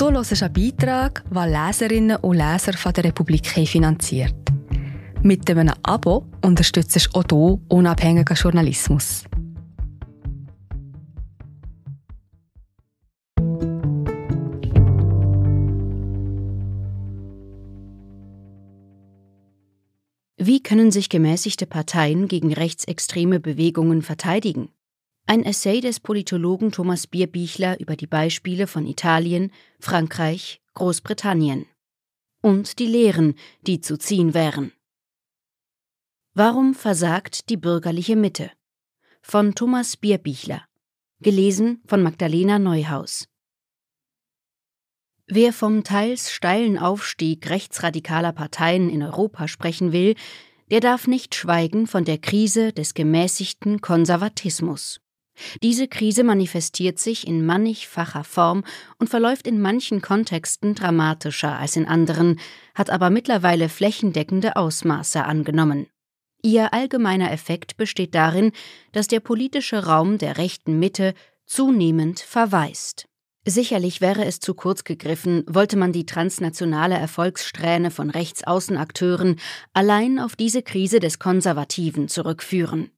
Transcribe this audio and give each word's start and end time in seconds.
Du 0.00 0.10
hörst 0.10 0.42
einen 0.42 0.52
Beitrag, 0.54 1.22
den 1.28 1.52
Leserinnen 1.52 2.16
und 2.16 2.38
Leser 2.38 2.72
von 2.72 2.90
der 2.94 3.04
Republik 3.04 3.46
finanziert. 3.46 4.34
Mit 5.22 5.50
einem 5.50 5.74
Abo 5.82 6.24
unterstützt 6.42 6.96
du 6.96 7.18
auch 7.18 7.24
du 7.24 7.60
unabhängigen 7.68 8.34
Journalismus. 8.34 9.24
Wie 20.38 20.62
können 20.62 20.90
sich 20.90 21.10
gemäßigte 21.10 21.66
Parteien 21.66 22.26
gegen 22.26 22.54
rechtsextreme 22.54 23.38
Bewegungen 23.38 24.00
verteidigen? 24.00 24.70
Ein 25.30 25.44
Essay 25.44 25.80
des 25.80 26.00
Politologen 26.00 26.72
Thomas 26.72 27.06
Bierbichler 27.06 27.78
über 27.78 27.94
die 27.94 28.08
Beispiele 28.08 28.66
von 28.66 28.84
Italien, 28.84 29.52
Frankreich, 29.78 30.60
Großbritannien. 30.74 31.66
Und 32.42 32.80
die 32.80 32.86
Lehren, 32.86 33.36
die 33.64 33.80
zu 33.80 33.96
ziehen 33.96 34.34
wären. 34.34 34.72
Warum 36.34 36.74
versagt 36.74 37.48
die 37.48 37.56
bürgerliche 37.56 38.16
Mitte? 38.16 38.50
Von 39.22 39.54
Thomas 39.54 39.96
Bierbichler. 39.96 40.64
Gelesen 41.20 41.80
von 41.86 42.02
Magdalena 42.02 42.58
Neuhaus. 42.58 43.28
Wer 45.28 45.52
vom 45.52 45.84
teils 45.84 46.32
steilen 46.32 46.76
Aufstieg 46.76 47.48
rechtsradikaler 47.48 48.32
Parteien 48.32 48.90
in 48.90 49.04
Europa 49.04 49.46
sprechen 49.46 49.92
will, 49.92 50.16
der 50.72 50.80
darf 50.80 51.06
nicht 51.06 51.36
schweigen 51.36 51.86
von 51.86 52.04
der 52.04 52.18
Krise 52.18 52.72
des 52.72 52.94
gemäßigten 52.94 53.80
Konservatismus. 53.80 55.00
Diese 55.62 55.88
Krise 55.88 56.24
manifestiert 56.24 56.98
sich 56.98 57.26
in 57.26 57.44
mannigfacher 57.44 58.24
Form 58.24 58.64
und 58.98 59.08
verläuft 59.08 59.46
in 59.46 59.60
manchen 59.60 60.02
Kontexten 60.02 60.74
dramatischer 60.74 61.58
als 61.58 61.76
in 61.76 61.86
anderen, 61.86 62.40
hat 62.74 62.90
aber 62.90 63.10
mittlerweile 63.10 63.68
flächendeckende 63.68 64.56
Ausmaße 64.56 65.24
angenommen. 65.24 65.86
Ihr 66.42 66.72
allgemeiner 66.72 67.30
Effekt 67.32 67.76
besteht 67.76 68.14
darin, 68.14 68.52
dass 68.92 69.08
der 69.08 69.20
politische 69.20 69.84
Raum 69.84 70.18
der 70.18 70.38
rechten 70.38 70.78
Mitte 70.78 71.14
zunehmend 71.46 72.20
verweist. 72.20 73.06
Sicherlich 73.46 74.00
wäre 74.00 74.26
es 74.26 74.38
zu 74.38 74.54
kurz 74.54 74.84
gegriffen, 74.84 75.44
wollte 75.46 75.76
man 75.76 75.92
die 75.92 76.04
transnationale 76.04 76.96
Erfolgssträhne 76.96 77.90
von 77.90 78.10
Rechtsaußenakteuren 78.10 79.40
allein 79.72 80.18
auf 80.18 80.36
diese 80.36 80.62
Krise 80.62 81.00
des 81.00 81.18
Konservativen 81.18 82.08
zurückführen. 82.08 82.90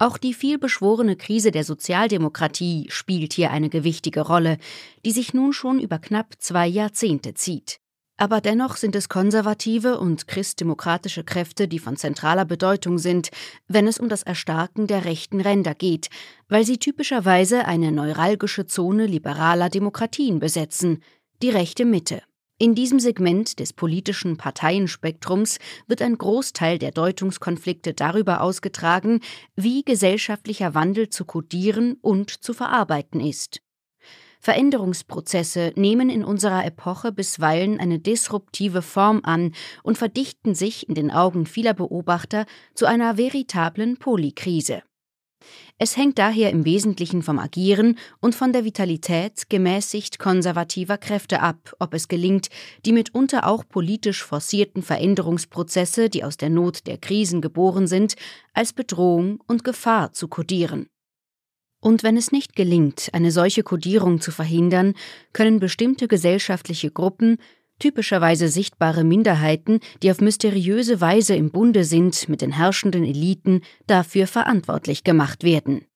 Auch 0.00 0.16
die 0.16 0.32
vielbeschworene 0.32 1.14
Krise 1.14 1.50
der 1.50 1.62
Sozialdemokratie 1.62 2.86
spielt 2.88 3.34
hier 3.34 3.50
eine 3.50 3.68
gewichtige 3.68 4.22
Rolle, 4.22 4.56
die 5.04 5.10
sich 5.10 5.34
nun 5.34 5.52
schon 5.52 5.78
über 5.78 5.98
knapp 5.98 6.36
zwei 6.38 6.66
Jahrzehnte 6.66 7.34
zieht. 7.34 7.80
Aber 8.16 8.40
dennoch 8.40 8.76
sind 8.76 8.96
es 8.96 9.10
konservative 9.10 10.00
und 10.00 10.26
christdemokratische 10.26 11.22
Kräfte, 11.22 11.68
die 11.68 11.78
von 11.78 11.98
zentraler 11.98 12.46
Bedeutung 12.46 12.96
sind, 12.96 13.28
wenn 13.68 13.86
es 13.86 13.98
um 13.98 14.08
das 14.08 14.22
Erstarken 14.22 14.86
der 14.86 15.04
rechten 15.04 15.42
Ränder 15.42 15.74
geht, 15.74 16.08
weil 16.48 16.64
sie 16.64 16.78
typischerweise 16.78 17.66
eine 17.66 17.92
neuralgische 17.92 18.64
Zone 18.64 19.04
liberaler 19.04 19.68
Demokratien 19.68 20.38
besetzen, 20.38 21.02
die 21.42 21.50
rechte 21.50 21.84
Mitte. 21.84 22.22
In 22.62 22.74
diesem 22.74 23.00
Segment 23.00 23.58
des 23.58 23.72
politischen 23.72 24.36
Parteienspektrums 24.36 25.58
wird 25.86 26.02
ein 26.02 26.18
Großteil 26.18 26.78
der 26.78 26.90
Deutungskonflikte 26.90 27.94
darüber 27.94 28.42
ausgetragen, 28.42 29.20
wie 29.56 29.82
gesellschaftlicher 29.82 30.74
Wandel 30.74 31.08
zu 31.08 31.24
kodieren 31.24 31.96
und 32.02 32.44
zu 32.44 32.52
verarbeiten 32.52 33.18
ist. 33.18 33.62
Veränderungsprozesse 34.40 35.72
nehmen 35.74 36.10
in 36.10 36.22
unserer 36.22 36.66
Epoche 36.66 37.12
bisweilen 37.12 37.80
eine 37.80 37.98
disruptive 37.98 38.82
Form 38.82 39.20
an 39.22 39.52
und 39.82 39.96
verdichten 39.96 40.54
sich 40.54 40.86
in 40.86 40.94
den 40.94 41.10
Augen 41.10 41.46
vieler 41.46 41.72
Beobachter 41.72 42.44
zu 42.74 42.84
einer 42.84 43.16
veritablen 43.16 43.96
Polykrise. 43.96 44.82
Es 45.78 45.96
hängt 45.96 46.18
daher 46.18 46.50
im 46.50 46.64
Wesentlichen 46.64 47.22
vom 47.22 47.38
Agieren 47.38 47.98
und 48.20 48.34
von 48.34 48.52
der 48.52 48.64
Vitalität 48.64 49.48
gemäßigt 49.48 50.18
konservativer 50.18 50.98
Kräfte 50.98 51.40
ab, 51.40 51.74
ob 51.78 51.94
es 51.94 52.08
gelingt, 52.08 52.48
die 52.84 52.92
mitunter 52.92 53.46
auch 53.46 53.64
politisch 53.66 54.22
forcierten 54.22 54.82
Veränderungsprozesse, 54.82 56.10
die 56.10 56.24
aus 56.24 56.36
der 56.36 56.50
Not 56.50 56.86
der 56.86 56.98
Krisen 56.98 57.40
geboren 57.40 57.86
sind, 57.86 58.14
als 58.52 58.72
Bedrohung 58.72 59.40
und 59.46 59.64
Gefahr 59.64 60.12
zu 60.12 60.28
kodieren. 60.28 60.88
Und 61.80 62.02
wenn 62.02 62.18
es 62.18 62.30
nicht 62.30 62.54
gelingt, 62.56 63.08
eine 63.12 63.32
solche 63.32 63.62
Kodierung 63.62 64.20
zu 64.20 64.32
verhindern, 64.32 64.92
können 65.32 65.60
bestimmte 65.60 66.08
gesellschaftliche 66.08 66.90
Gruppen, 66.90 67.38
typischerweise 67.80 68.46
sichtbare 68.46 69.02
Minderheiten, 69.02 69.80
die 70.02 70.10
auf 70.12 70.20
mysteriöse 70.20 71.00
Weise 71.00 71.34
im 71.34 71.50
Bunde 71.50 71.82
sind 71.82 72.28
mit 72.28 72.42
den 72.42 72.52
herrschenden 72.52 73.04
Eliten, 73.04 73.62
dafür 73.88 74.28
verantwortlich 74.28 75.02
gemacht 75.02 75.42
werden. 75.42 75.86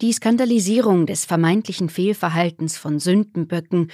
Die 0.00 0.12
Skandalisierung 0.12 1.06
des 1.06 1.26
vermeintlichen 1.26 1.90
Fehlverhaltens 1.90 2.78
von 2.78 2.98
Sündenböcken, 2.98 3.90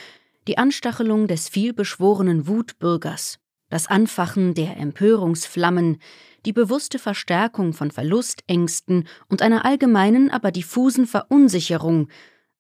die 0.47 0.57
Anstachelung 0.57 1.27
des 1.27 1.49
vielbeschworenen 1.49 2.47
Wutbürgers, 2.47 3.39
das 3.69 3.87
Anfachen 3.89 4.55
der 4.55 4.77
Empörungsflammen, 4.79 5.99
die 6.47 6.53
bewusste 6.53 6.99
Verstärkung 6.99 7.75
von 7.75 7.91
Verlustängsten 7.91 9.07
und 9.29 9.43
einer 9.43 9.65
allgemeinen, 9.65 10.31
aber 10.31 10.51
diffusen 10.53 11.07
Verunsicherung, 11.07 12.09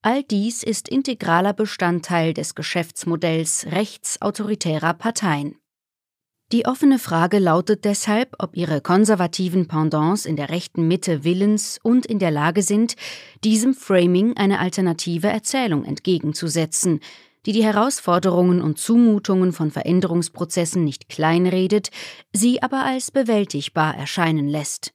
all 0.02 0.22
dies 0.22 0.62
ist 0.62 0.88
integraler 0.88 1.52
Bestandteil 1.52 2.34
des 2.34 2.54
Geschäftsmodells 2.54 3.66
rechtsautoritärer 3.70 4.94
Parteien. 4.94 5.56
Die 6.50 6.64
offene 6.64 6.98
Frage 6.98 7.38
lautet 7.38 7.84
deshalb, 7.84 8.34
ob 8.38 8.56
ihre 8.56 8.80
konservativen 8.80 9.68
Pendants 9.68 10.24
in 10.24 10.36
der 10.36 10.48
rechten 10.48 10.88
Mitte 10.88 11.22
willens 11.22 11.78
und 11.82 12.06
in 12.06 12.18
der 12.18 12.30
Lage 12.30 12.62
sind, 12.62 12.96
diesem 13.44 13.74
Framing 13.74 14.34
eine 14.36 14.58
alternative 14.58 15.26
Erzählung 15.26 15.84
entgegenzusetzen, 15.84 17.00
die 17.44 17.52
die 17.52 17.64
Herausforderungen 17.64 18.62
und 18.62 18.78
Zumutungen 18.78 19.52
von 19.52 19.70
Veränderungsprozessen 19.70 20.84
nicht 20.84 21.10
kleinredet, 21.10 21.90
sie 22.32 22.62
aber 22.62 22.84
als 22.84 23.10
bewältigbar 23.10 23.94
erscheinen 23.94 24.48
lässt. 24.48 24.94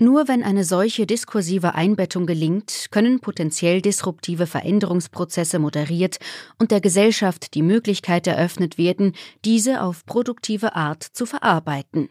Nur 0.00 0.28
wenn 0.28 0.44
eine 0.44 0.62
solche 0.62 1.06
diskursive 1.06 1.74
Einbettung 1.74 2.24
gelingt, 2.26 2.86
können 2.92 3.18
potenziell 3.18 3.82
disruptive 3.82 4.46
Veränderungsprozesse 4.46 5.58
moderiert 5.58 6.18
und 6.60 6.70
der 6.70 6.80
Gesellschaft 6.80 7.54
die 7.54 7.62
Möglichkeit 7.62 8.28
eröffnet 8.28 8.78
werden, 8.78 9.14
diese 9.44 9.82
auf 9.82 10.06
produktive 10.06 10.76
Art 10.76 11.02
zu 11.02 11.26
verarbeiten. 11.26 12.10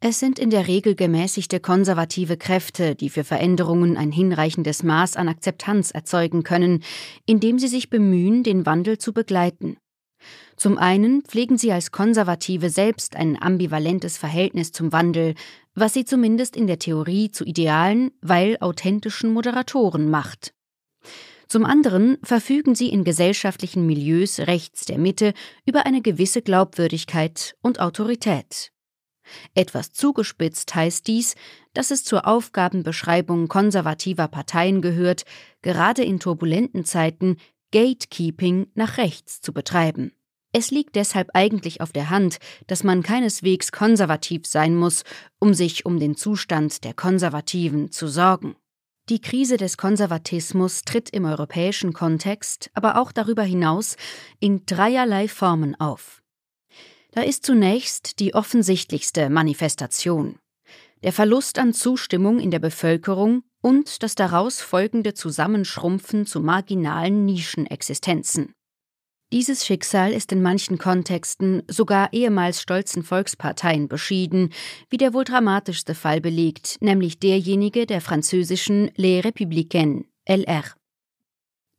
Es 0.00 0.20
sind 0.20 0.38
in 0.38 0.50
der 0.50 0.66
Regel 0.66 0.94
gemäßigte 0.94 1.58
konservative 1.58 2.36
Kräfte, 2.36 2.94
die 2.94 3.08
für 3.08 3.24
Veränderungen 3.24 3.96
ein 3.96 4.12
hinreichendes 4.12 4.82
Maß 4.82 5.16
an 5.16 5.28
Akzeptanz 5.28 5.92
erzeugen 5.92 6.42
können, 6.42 6.82
indem 7.24 7.58
sie 7.58 7.68
sich 7.68 7.88
bemühen, 7.88 8.42
den 8.42 8.66
Wandel 8.66 8.98
zu 8.98 9.14
begleiten. 9.14 9.78
Zum 10.56 10.78
einen 10.78 11.22
pflegen 11.22 11.58
sie 11.58 11.72
als 11.72 11.92
Konservative 11.92 12.70
selbst 12.70 13.16
ein 13.16 13.40
ambivalentes 13.40 14.16
Verhältnis 14.16 14.72
zum 14.72 14.92
Wandel, 14.92 15.34
was 15.74 15.92
sie 15.92 16.04
zumindest 16.04 16.56
in 16.56 16.66
der 16.66 16.78
Theorie 16.78 17.30
zu 17.30 17.44
idealen, 17.44 18.10
weil 18.22 18.56
authentischen 18.60 19.32
Moderatoren 19.32 20.08
macht. 20.08 20.54
Zum 21.48 21.64
anderen 21.64 22.18
verfügen 22.22 22.74
sie 22.74 22.88
in 22.88 23.04
gesellschaftlichen 23.04 23.86
Milieus 23.86 24.40
rechts 24.40 24.84
der 24.86 24.98
Mitte 24.98 25.32
über 25.64 25.86
eine 25.86 26.02
gewisse 26.02 26.42
Glaubwürdigkeit 26.42 27.54
und 27.62 27.78
Autorität. 27.78 28.72
Etwas 29.54 29.92
zugespitzt 29.92 30.74
heißt 30.74 31.06
dies, 31.06 31.34
dass 31.72 31.90
es 31.90 32.04
zur 32.04 32.26
Aufgabenbeschreibung 32.26 33.48
konservativer 33.48 34.28
Parteien 34.28 34.82
gehört, 34.82 35.24
gerade 35.62 36.02
in 36.02 36.20
turbulenten 36.20 36.84
Zeiten 36.84 37.36
Gatekeeping 37.72 38.68
nach 38.74 38.98
rechts 38.98 39.40
zu 39.40 39.52
betreiben. 39.52 40.12
Es 40.58 40.70
liegt 40.70 40.96
deshalb 40.96 41.28
eigentlich 41.34 41.82
auf 41.82 41.92
der 41.92 42.08
Hand, 42.08 42.38
dass 42.66 42.82
man 42.82 43.02
keineswegs 43.02 43.72
konservativ 43.72 44.46
sein 44.46 44.74
muss, 44.74 45.02
um 45.38 45.52
sich 45.52 45.84
um 45.84 46.00
den 46.00 46.16
Zustand 46.16 46.82
der 46.82 46.94
Konservativen 46.94 47.92
zu 47.92 48.08
sorgen. 48.08 48.56
Die 49.10 49.20
Krise 49.20 49.58
des 49.58 49.76
Konservatismus 49.76 50.80
tritt 50.80 51.10
im 51.10 51.26
europäischen 51.26 51.92
Kontext, 51.92 52.70
aber 52.72 52.98
auch 52.98 53.12
darüber 53.12 53.42
hinaus 53.42 53.98
in 54.40 54.64
dreierlei 54.64 55.28
Formen 55.28 55.78
auf. 55.78 56.22
Da 57.10 57.20
ist 57.20 57.44
zunächst 57.44 58.18
die 58.18 58.32
offensichtlichste 58.32 59.28
Manifestation. 59.28 60.38
Der 61.02 61.12
Verlust 61.12 61.58
an 61.58 61.74
Zustimmung 61.74 62.38
in 62.38 62.50
der 62.50 62.60
Bevölkerung 62.60 63.42
und 63.60 64.02
das 64.02 64.14
daraus 64.14 64.62
folgende 64.62 65.12
Zusammenschrumpfen 65.12 66.24
zu 66.24 66.40
marginalen 66.40 67.26
Nischenexistenzen. 67.26 68.54
Dieses 69.32 69.66
Schicksal 69.66 70.12
ist 70.12 70.30
in 70.30 70.40
manchen 70.40 70.78
Kontexten 70.78 71.64
sogar 71.66 72.12
ehemals 72.12 72.62
stolzen 72.62 73.02
Volksparteien 73.02 73.88
beschieden, 73.88 74.50
wie 74.88 74.98
der 74.98 75.14
wohl 75.14 75.24
dramatischste 75.24 75.96
Fall 75.96 76.20
belegt, 76.20 76.76
nämlich 76.80 77.18
derjenige 77.18 77.86
der 77.86 78.00
französischen 78.00 78.92
Les 78.94 79.24
Républicains, 79.24 80.04
LR. 80.26 80.62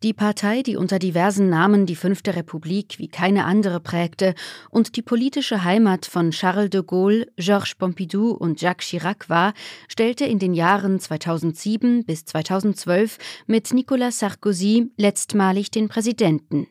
Die 0.04 0.14
Partei, 0.14 0.62
die 0.62 0.76
unter 0.76 1.00
diversen 1.00 1.50
Namen 1.50 1.86
die 1.86 1.96
Fünfte 1.96 2.36
Republik 2.36 3.00
wie 3.00 3.08
keine 3.08 3.46
andere 3.46 3.80
prägte 3.80 4.36
und 4.70 4.98
die 4.98 5.02
politische 5.02 5.64
Heimat 5.64 6.06
von 6.06 6.32
Charles 6.32 6.70
de 6.70 6.84
Gaulle, 6.84 7.32
Georges 7.38 7.76
Pompidou 7.76 8.32
und 8.32 8.62
Jacques 8.62 8.86
Chirac 8.86 9.30
war, 9.30 9.54
stellte 9.88 10.26
in 10.26 10.38
den 10.38 10.54
Jahren 10.54 11.00
2007 11.00 12.04
bis 12.06 12.26
2012 12.26 13.18
mit 13.48 13.74
Nicolas 13.74 14.20
Sarkozy 14.20 14.92
letztmalig 14.98 15.72
den 15.72 15.88
Präsidenten. 15.88 16.68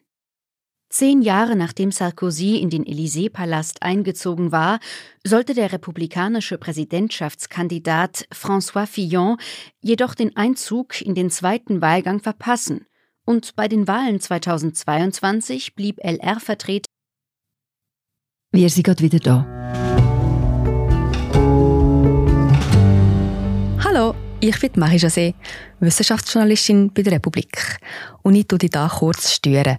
Zehn 0.88 1.20
Jahre 1.20 1.56
nachdem 1.56 1.90
Sarkozy 1.90 2.56
in 2.56 2.70
den 2.70 2.84
Élysée-Palast 2.84 3.82
eingezogen 3.82 4.52
war, 4.52 4.78
sollte 5.24 5.52
der 5.52 5.72
republikanische 5.72 6.58
Präsidentschaftskandidat 6.58 8.28
François 8.32 8.86
Fillon 8.86 9.36
jedoch 9.80 10.14
den 10.14 10.36
Einzug 10.36 11.00
in 11.02 11.14
den 11.14 11.30
zweiten 11.30 11.80
Wahlgang 11.80 12.20
verpassen 12.20 12.86
und 13.24 13.56
bei 13.56 13.66
den 13.66 13.88
Wahlen 13.88 14.20
2022 14.20 15.74
blieb 15.74 15.98
LR-Vertreter. 16.02 16.86
Wir 18.52 18.70
sind 18.70 18.84
gerade 18.84 19.02
wieder 19.02 19.18
da. 19.18 19.44
Hallo, 23.82 24.14
ich 24.40 24.58
bin 24.60 24.70
Marie 24.76 24.98
José, 24.98 25.34
Wissenschaftsjournalistin 25.80 26.92
bei 26.94 27.02
der 27.02 27.14
Republik. 27.14 27.78
Und 28.22 28.36
ich 28.36 28.46
tue 28.46 28.58
dich 28.58 28.70
hier 28.72 28.88
kurz 28.88 29.32
stören. 29.32 29.78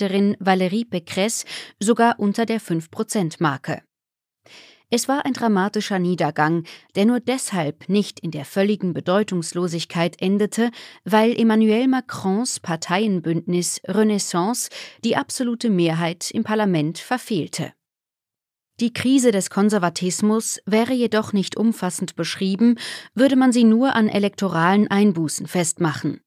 Valérie 0.00 0.84
Pécresse 0.84 1.44
sogar 1.80 2.18
unter 2.18 2.46
der 2.46 2.60
5-Prozent-Marke. 2.60 3.82
Es 4.90 5.08
war 5.08 5.24
ein 5.24 5.32
dramatischer 5.32 5.98
Niedergang, 5.98 6.64
der 6.94 7.06
nur 7.06 7.18
deshalb 7.18 7.88
nicht 7.88 8.20
in 8.20 8.30
der 8.30 8.44
völligen 8.44 8.92
Bedeutungslosigkeit 8.92 10.20
endete, 10.20 10.70
weil 11.04 11.38
Emmanuel 11.38 11.88
Macrons 11.88 12.60
Parteienbündnis 12.60 13.80
Renaissance 13.86 14.70
die 15.02 15.16
absolute 15.16 15.70
Mehrheit 15.70 16.30
im 16.30 16.44
Parlament 16.44 16.98
verfehlte. 16.98 17.72
Die 18.80 18.92
Krise 18.92 19.30
des 19.30 19.50
Konservatismus 19.50 20.60
wäre 20.66 20.92
jedoch 20.92 21.32
nicht 21.32 21.56
umfassend 21.56 22.16
beschrieben, 22.16 22.76
würde 23.14 23.36
man 23.36 23.52
sie 23.52 23.64
nur 23.64 23.94
an 23.94 24.08
elektoralen 24.08 24.88
Einbußen 24.88 25.46
festmachen. 25.46 26.20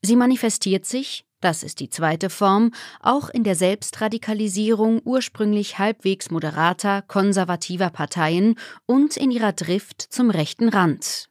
Sie 0.00 0.16
manifestiert 0.16 0.86
sich, 0.86 1.24
das 1.40 1.62
ist 1.62 1.80
die 1.80 1.88
zweite 1.88 2.28
Form, 2.28 2.72
auch 3.00 3.30
in 3.30 3.44
der 3.44 3.54
Selbstradikalisierung 3.54 5.00
ursprünglich 5.04 5.78
halbwegs 5.78 6.30
moderater, 6.30 7.02
konservativer 7.02 7.90
Parteien 7.90 8.56
und 8.86 9.16
in 9.16 9.30
ihrer 9.30 9.52
Drift 9.52 10.02
zum 10.02 10.30
rechten 10.30 10.68
Rand. 10.68 11.28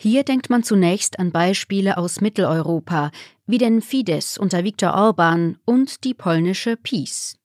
Hier 0.00 0.22
denkt 0.22 0.48
man 0.48 0.62
zunächst 0.62 1.18
an 1.18 1.32
Beispiele 1.32 1.98
aus 1.98 2.20
Mitteleuropa, 2.20 3.10
wie 3.46 3.58
den 3.58 3.82
Fidesz 3.82 4.38
unter 4.38 4.64
Viktor 4.64 4.94
Orban 4.94 5.58
und 5.64 6.04
die 6.04 6.14
polnische 6.14 6.76
PiS. 6.76 7.36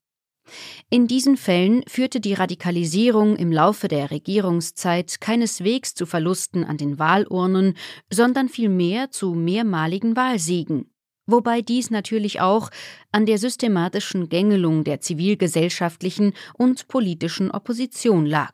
In 0.89 1.07
diesen 1.07 1.35
Fällen 1.35 1.83
führte 1.87 2.19
die 2.19 2.33
Radikalisierung 2.33 3.37
im 3.37 3.51
Laufe 3.51 3.87
der 3.87 4.11
Regierungszeit 4.11 5.19
keineswegs 5.19 5.95
zu 5.95 6.05
Verlusten 6.05 6.63
an 6.63 6.77
den 6.77 6.99
Wahlurnen, 6.99 7.75
sondern 8.11 8.49
vielmehr 8.49 9.09
zu 9.09 9.33
mehrmaligen 9.33 10.15
Wahlsiegen 10.15 10.92
wobei 11.25 11.61
dies 11.61 11.89
natürlich 11.89 12.41
auch 12.41 12.69
an 13.11 13.25
der 13.25 13.37
systematischen 13.37 14.29
Gängelung 14.29 14.83
der 14.83 15.01
zivilgesellschaftlichen 15.01 16.33
und 16.53 16.87
politischen 16.87 17.51
Opposition 17.51 18.25
lag. 18.25 18.53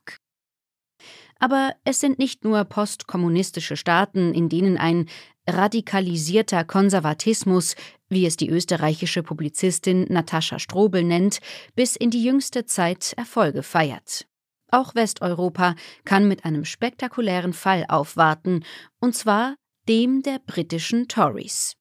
Aber 1.40 1.74
es 1.86 2.02
sind 2.02 2.20
nicht 2.20 2.44
nur 2.44 2.66
postkommunistische 2.66 3.78
Staaten, 3.78 4.34
in 4.34 4.50
denen 4.50 4.78
ein 4.78 5.08
radikalisierter 5.48 6.66
Konservatismus, 6.66 7.76
wie 8.10 8.26
es 8.26 8.38
die 8.38 8.50
österreichische 8.50 9.24
Publizistin 9.24 10.06
Natascha 10.10 10.60
Strobel 10.60 11.04
nennt, 11.04 11.40
bis 11.76 11.96
in 11.96 12.10
die 12.10 12.24
jüngste 12.24 12.66
Zeit 12.66 13.14
Erfolge 13.16 13.64
feiert. 13.64 14.26
Auch 14.72 14.94
Westeuropa 14.96 15.76
kann 16.06 16.28
mit 16.28 16.46
einem 16.46 16.66
spektakulären 16.66 17.54
Fall 17.54 17.86
aufwarten, 17.88 18.64
und 19.00 19.16
zwar 19.16 19.56
dem 19.88 20.22
der 20.22 20.40
britischen 20.46 21.08
Tories. 21.08 21.79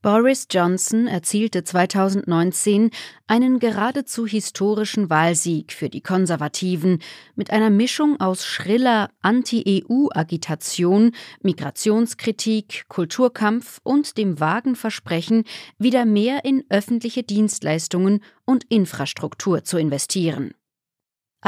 Boris 0.00 0.46
Johnson 0.48 1.08
erzielte 1.08 1.64
2019 1.64 2.92
einen 3.26 3.58
geradezu 3.58 4.28
historischen 4.28 5.10
Wahlsieg 5.10 5.72
für 5.72 5.88
die 5.88 6.02
Konservativen 6.02 7.00
mit 7.34 7.50
einer 7.50 7.70
Mischung 7.70 8.20
aus 8.20 8.46
schriller 8.46 9.10
Anti-EU-Agitation, 9.22 11.10
Migrationskritik, 11.42 12.84
Kulturkampf 12.86 13.80
und 13.82 14.18
dem 14.18 14.38
vagen 14.38 14.76
Versprechen, 14.76 15.42
wieder 15.78 16.04
mehr 16.04 16.44
in 16.44 16.64
öffentliche 16.68 17.24
Dienstleistungen 17.24 18.22
und 18.44 18.62
Infrastruktur 18.68 19.64
zu 19.64 19.78
investieren. 19.78 20.54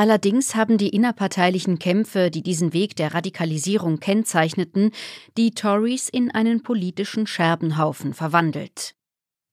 Allerdings 0.00 0.54
haben 0.54 0.78
die 0.78 0.88
innerparteilichen 0.88 1.78
Kämpfe, 1.78 2.30
die 2.30 2.42
diesen 2.42 2.72
Weg 2.72 2.96
der 2.96 3.12
Radikalisierung 3.12 4.00
kennzeichneten, 4.00 4.92
die 5.36 5.50
Tories 5.50 6.08
in 6.08 6.30
einen 6.30 6.62
politischen 6.62 7.26
Scherbenhaufen 7.26 8.14
verwandelt. 8.14 8.94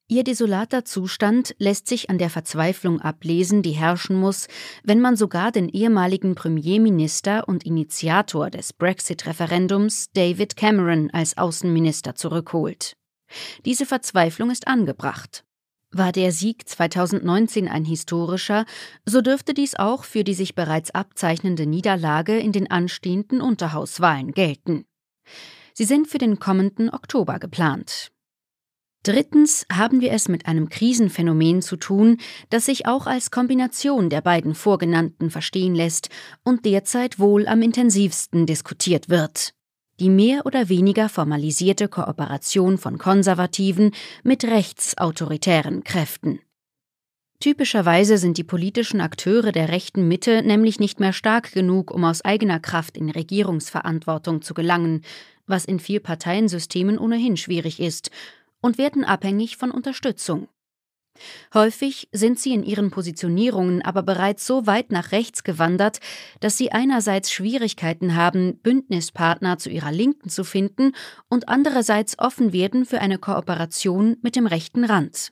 Ihr 0.07 0.23
desolater 0.23 0.85
Zustand 0.85 1.53
lässt 1.57 1.89
sich 1.89 2.09
an 2.09 2.17
der 2.17 2.29
Verzweiflung 2.29 3.01
ablesen, 3.01 3.61
die 3.61 3.73
herrschen 3.73 4.15
muss, 4.15 4.47
wenn 4.85 5.01
man 5.01 5.17
sogar 5.17 5.51
den 5.51 5.67
ehemaligen 5.67 6.33
Premierminister 6.33 7.45
und 7.49 7.65
Initiator 7.65 8.49
des 8.49 8.71
Brexit-Referendums 8.71 10.11
David 10.13 10.55
Cameron 10.55 11.09
als 11.11 11.37
Außenminister 11.37 12.15
zurückholt. 12.15 12.95
Diese 13.65 13.85
Verzweiflung 13.85 14.49
ist 14.49 14.65
angebracht. 14.69 15.43
War 15.97 16.11
der 16.11 16.31
Sieg 16.31 16.69
2019 16.69 17.67
ein 17.67 17.83
historischer, 17.83 18.65
so 19.07 19.21
dürfte 19.21 19.55
dies 19.55 19.73
auch 19.73 20.03
für 20.03 20.23
die 20.23 20.35
sich 20.35 20.53
bereits 20.53 20.91
abzeichnende 20.91 21.65
Niederlage 21.65 22.37
in 22.37 22.51
den 22.51 22.69
anstehenden 22.69 23.41
Unterhauswahlen 23.41 24.31
gelten. 24.31 24.85
Sie 25.73 25.85
sind 25.85 26.07
für 26.07 26.19
den 26.19 26.37
kommenden 26.37 26.91
Oktober 26.91 27.39
geplant. 27.39 28.11
Drittens 29.01 29.65
haben 29.73 29.99
wir 29.99 30.11
es 30.11 30.27
mit 30.27 30.45
einem 30.45 30.69
Krisenphänomen 30.69 31.63
zu 31.63 31.77
tun, 31.77 32.17
das 32.51 32.67
sich 32.67 32.85
auch 32.85 33.07
als 33.07 33.31
Kombination 33.31 34.11
der 34.11 34.21
beiden 34.21 34.53
vorgenannten 34.53 35.31
verstehen 35.31 35.73
lässt 35.73 36.09
und 36.43 36.65
derzeit 36.65 37.17
wohl 37.17 37.47
am 37.47 37.63
intensivsten 37.63 38.45
diskutiert 38.45 39.09
wird 39.09 39.56
die 39.99 40.09
mehr 40.09 40.45
oder 40.45 40.69
weniger 40.69 41.09
formalisierte 41.09 41.87
Kooperation 41.87 42.77
von 42.77 42.97
Konservativen 42.97 43.91
mit 44.23 44.43
rechtsautoritären 44.43 45.83
Kräften. 45.83 46.39
Typischerweise 47.39 48.17
sind 48.17 48.37
die 48.37 48.43
politischen 48.43 48.99
Akteure 48.99 49.51
der 49.51 49.69
rechten 49.69 50.07
Mitte 50.07 50.41
nämlich 50.41 50.79
nicht 50.79 50.99
mehr 50.99 51.13
stark 51.13 51.51
genug, 51.51 51.91
um 51.91 52.03
aus 52.03 52.25
eigener 52.25 52.59
Kraft 52.59 52.97
in 52.97 53.11
Regierungsverantwortung 53.11 54.41
zu 54.41 54.55
gelangen, 54.55 55.03
was 55.45 55.65
in 55.65 55.79
Vielparteiensystemen 55.79 56.97
ohnehin 56.97 57.37
schwierig 57.37 57.79
ist, 57.79 58.09
und 58.59 58.79
werden 58.79 59.03
abhängig 59.03 59.57
von 59.57 59.69
Unterstützung. 59.69 60.47
Häufig 61.53 62.09
sind 62.11 62.39
sie 62.39 62.53
in 62.53 62.63
ihren 62.63 62.91
Positionierungen 62.91 63.81
aber 63.81 64.03
bereits 64.03 64.45
so 64.45 64.67
weit 64.67 64.91
nach 64.91 65.11
rechts 65.11 65.43
gewandert, 65.43 65.99
dass 66.39 66.57
sie 66.57 66.71
einerseits 66.71 67.31
Schwierigkeiten 67.31 68.15
haben, 68.15 68.59
Bündnispartner 68.59 69.57
zu 69.57 69.69
ihrer 69.69 69.91
Linken 69.91 70.29
zu 70.29 70.43
finden 70.43 70.93
und 71.29 71.49
andererseits 71.49 72.19
offen 72.19 72.53
werden 72.53 72.85
für 72.85 73.01
eine 73.01 73.17
Kooperation 73.17 74.17
mit 74.21 74.35
dem 74.35 74.47
rechten 74.47 74.83
Rand. 74.83 75.31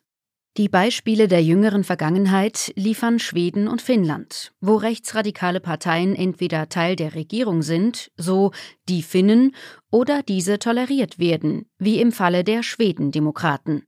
Die 0.58 0.70
Beispiele 0.70 1.28
der 1.28 1.44
jüngeren 1.44 1.84
Vergangenheit 1.84 2.72
liefern 2.78 3.20
Schweden 3.20 3.68
und 3.68 3.82
Finnland, 3.82 4.54
wo 4.62 4.78
rechtsradikale 4.78 5.60
Parteien 5.60 6.16
entweder 6.16 6.70
Teil 6.70 6.96
der 6.96 7.14
Regierung 7.14 7.62
sind, 7.62 8.10
so 8.16 8.52
die 8.88 9.04
Finnen, 9.04 9.54
oder 9.92 10.24
diese 10.24 10.58
toleriert 10.58 11.20
werden, 11.20 11.66
wie 11.78 12.00
im 12.00 12.14
Falle 12.14 12.46
der 12.46 12.64
Schwedendemokraten. 12.64 13.84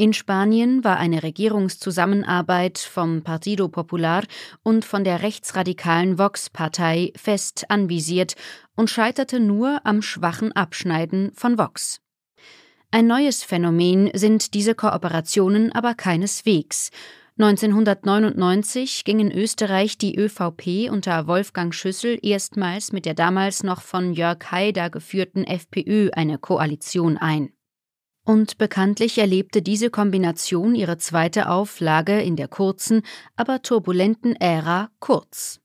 In 0.00 0.14
Spanien 0.14 0.82
war 0.82 0.96
eine 0.96 1.22
Regierungszusammenarbeit 1.22 2.78
vom 2.78 3.20
Partido 3.20 3.68
Popular 3.68 4.24
und 4.62 4.86
von 4.86 5.04
der 5.04 5.22
rechtsradikalen 5.22 6.16
Vox-Partei 6.16 7.12
fest 7.16 7.66
anvisiert 7.68 8.34
und 8.74 8.88
scheiterte 8.88 9.40
nur 9.40 9.82
am 9.84 10.00
schwachen 10.00 10.52
Abschneiden 10.52 11.32
von 11.34 11.58
Vox. 11.58 12.00
Ein 12.90 13.08
neues 13.08 13.42
Phänomen 13.42 14.10
sind 14.14 14.54
diese 14.54 14.74
Kooperationen 14.74 15.70
aber 15.72 15.92
keineswegs. 15.92 16.88
1999 17.38 19.04
ging 19.04 19.20
in 19.20 19.30
Österreich 19.30 19.98
die 19.98 20.16
ÖVP 20.16 20.90
unter 20.90 21.26
Wolfgang 21.26 21.74
Schüssel 21.74 22.18
erstmals 22.22 22.92
mit 22.92 23.04
der 23.04 23.12
damals 23.12 23.62
noch 23.64 23.82
von 23.82 24.14
Jörg 24.14 24.50
Haider 24.50 24.88
geführten 24.88 25.44
FPÖ 25.44 26.08
eine 26.14 26.38
Koalition 26.38 27.18
ein. 27.18 27.52
Und 28.30 28.58
bekanntlich 28.58 29.18
erlebte 29.18 29.60
diese 29.60 29.90
Kombination 29.90 30.76
ihre 30.76 30.98
zweite 30.98 31.50
Auflage 31.50 32.22
in 32.22 32.36
der 32.36 32.46
kurzen, 32.46 33.02
aber 33.34 33.60
turbulenten 33.60 34.36
Ära 34.36 34.88
Kurz. 35.00 35.58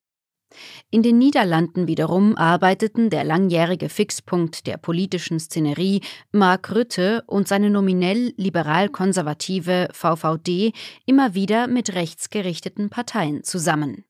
In 0.90 1.04
den 1.04 1.20
Niederlanden 1.20 1.86
wiederum 1.86 2.36
arbeiteten 2.36 3.12
der 3.12 3.24
langjährige 3.24 3.88
Fixpunkt 3.88 4.66
der 4.66 4.78
politischen 4.78 5.40
Szenerie 5.40 6.02
Mark 6.32 6.74
Rütte 6.74 7.24
und 7.28 7.48
seine 7.48 7.70
nominell 7.70 8.34
liberal-konservative 8.36 9.90
VVD 9.92 10.74
immer 11.06 11.36
wieder 11.36 11.68
mit 11.68 11.94
rechtsgerichteten 11.94 12.90
Parteien 12.90 13.44
zusammen. 13.44 14.06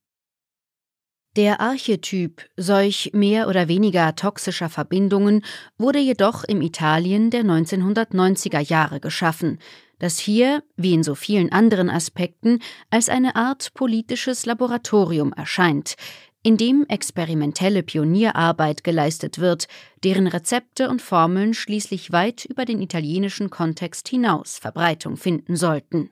Der 1.35 1.59
Archetyp 1.59 2.49
solch 2.55 3.11
mehr 3.13 3.49
oder 3.49 3.67
weniger 3.67 4.15
toxischer 4.15 4.69
Verbindungen 4.69 5.43
wurde 5.77 5.99
jedoch 5.99 6.45
im 6.45 6.61
Italien 6.61 7.29
der 7.29 7.43
1990er 7.43 8.59
Jahre 8.61 9.01
geschaffen, 9.01 9.59
das 9.99 10.17
hier, 10.17 10.63
wie 10.77 10.93
in 10.93 11.03
so 11.03 11.13
vielen 11.13 11.51
anderen 11.51 11.89
Aspekten, 11.89 12.59
als 12.89 13.09
eine 13.09 13.35
Art 13.35 13.73
politisches 13.73 14.45
Laboratorium 14.45 15.33
erscheint, 15.33 15.95
in 16.41 16.55
dem 16.55 16.85
experimentelle 16.87 17.83
Pionierarbeit 17.83 18.85
geleistet 18.85 19.39
wird, 19.39 19.67
deren 20.05 20.27
Rezepte 20.27 20.89
und 20.89 21.01
Formeln 21.01 21.53
schließlich 21.53 22.13
weit 22.13 22.45
über 22.45 22.63
den 22.63 22.81
italienischen 22.81 23.49
Kontext 23.49 24.07
hinaus 24.07 24.57
Verbreitung 24.57 25.17
finden 25.17 25.57
sollten. 25.57 26.11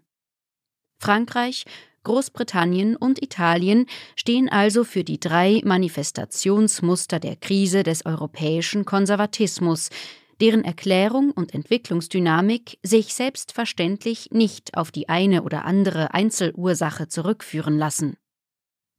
Frankreich, 0.99 1.65
Großbritannien 2.03 2.95
und 2.95 3.21
Italien 3.21 3.85
stehen 4.15 4.49
also 4.49 4.83
für 4.83 5.03
die 5.03 5.19
drei 5.19 5.61
Manifestationsmuster 5.63 7.19
der 7.19 7.35
Krise 7.35 7.83
des 7.83 8.05
europäischen 8.05 8.85
Konservatismus, 8.85 9.89
deren 10.41 10.63
Erklärung 10.63 11.31
und 11.31 11.53
Entwicklungsdynamik 11.53 12.77
sich 12.83 13.13
selbstverständlich 13.13 14.29
nicht 14.31 14.75
auf 14.75 14.91
die 14.91 15.07
eine 15.09 15.43
oder 15.43 15.65
andere 15.65 16.13
Einzelursache 16.13 17.07
zurückführen 17.07 17.77
lassen. 17.77 18.17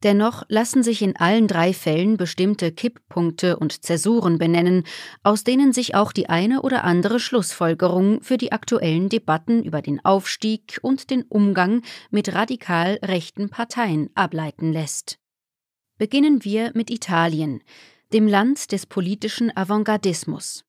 Dennoch 0.04 0.42
lassen 0.48 0.82
sich 0.82 1.00
in 1.00 1.16
allen 1.16 1.48
drei 1.48 1.72
Fällen 1.72 2.18
bestimmte 2.18 2.70
Kipppunkte 2.72 3.56
und 3.56 3.84
Zäsuren 3.84 4.36
benennen, 4.36 4.84
aus 5.22 5.44
denen 5.44 5.72
sich 5.72 5.94
auch 5.94 6.12
die 6.12 6.28
eine 6.28 6.60
oder 6.60 6.84
andere 6.84 7.18
Schlussfolgerung 7.18 8.22
für 8.22 8.36
die 8.36 8.52
aktuellen 8.52 9.08
Debatten 9.08 9.64
über 9.64 9.80
den 9.80 10.04
Aufstieg 10.04 10.78
und 10.82 11.08
den 11.08 11.22
Umgang 11.22 11.80
mit 12.10 12.34
radikal 12.34 12.98
rechten 13.02 13.48
Parteien 13.48 14.10
ableiten 14.14 14.74
lässt. 14.74 15.18
Beginnen 15.96 16.44
wir 16.44 16.70
mit 16.74 16.90
Italien, 16.90 17.62
dem 18.12 18.28
Land 18.28 18.72
des 18.72 18.84
politischen 18.84 19.56
Avantgardismus. 19.56 20.66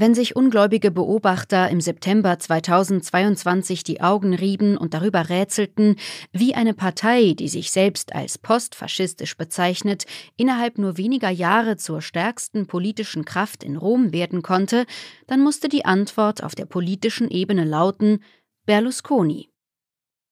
Wenn 0.00 0.14
sich 0.14 0.36
ungläubige 0.36 0.92
Beobachter 0.92 1.68
im 1.70 1.80
September 1.80 2.38
2022 2.38 3.82
die 3.82 4.00
Augen 4.00 4.32
rieben 4.32 4.76
und 4.76 4.94
darüber 4.94 5.28
rätselten, 5.28 5.96
wie 6.30 6.54
eine 6.54 6.72
Partei, 6.72 7.34
die 7.36 7.48
sich 7.48 7.72
selbst 7.72 8.14
als 8.14 8.38
postfaschistisch 8.38 9.36
bezeichnet, 9.36 10.04
innerhalb 10.36 10.78
nur 10.78 10.98
weniger 10.98 11.30
Jahre 11.30 11.78
zur 11.78 12.00
stärksten 12.00 12.68
politischen 12.68 13.24
Kraft 13.24 13.64
in 13.64 13.76
Rom 13.76 14.12
werden 14.12 14.42
konnte, 14.42 14.86
dann 15.26 15.40
musste 15.40 15.68
die 15.68 15.84
Antwort 15.84 16.44
auf 16.44 16.54
der 16.54 16.66
politischen 16.66 17.28
Ebene 17.28 17.64
lauten 17.64 18.22
Berlusconi. 18.66 19.48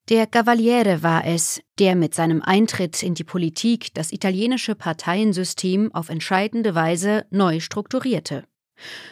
Der 0.08 0.28
Cavaliere 0.28 1.02
war 1.02 1.26
es, 1.26 1.60
der 1.80 1.96
mit 1.96 2.14
seinem 2.14 2.40
Eintritt 2.40 3.02
in 3.02 3.14
die 3.14 3.24
Politik 3.24 3.92
das 3.94 4.12
italienische 4.12 4.76
Parteiensystem 4.76 5.92
auf 5.92 6.08
entscheidende 6.08 6.76
Weise 6.76 7.26
neu 7.30 7.58
strukturierte. 7.58 8.44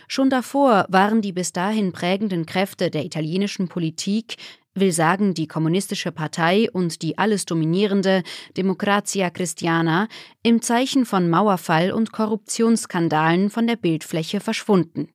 Schon 0.09 0.31
davor 0.31 0.87
waren 0.89 1.23
die 1.23 1.33
bis 1.33 1.53
dahin 1.53 1.93
prägenden 1.93 2.47
Kräfte 2.47 2.91
der 2.91 3.05
italienischen 3.05 3.69
Politik, 3.69 4.37
will 4.75 4.93
sagen 4.93 5.35
die 5.35 5.47
Kommunistische 5.47 6.13
Partei 6.13 6.69
und 6.71 7.03
die 7.03 7.17
alles 7.17 7.45
dominierende 7.47 8.23
Democrazia 8.57 9.31
Cristiana, 9.31 10.09
im 10.43 10.63
Zeichen 10.63 11.07
von 11.07 11.31
Mauerfall 11.31 11.93
und 11.93 12.13
Korruptionsskandalen 12.13 13.51
von 13.51 13.67
der 13.67 13.77
Bildfläche 13.77 14.41
verschwunden. 14.41 15.09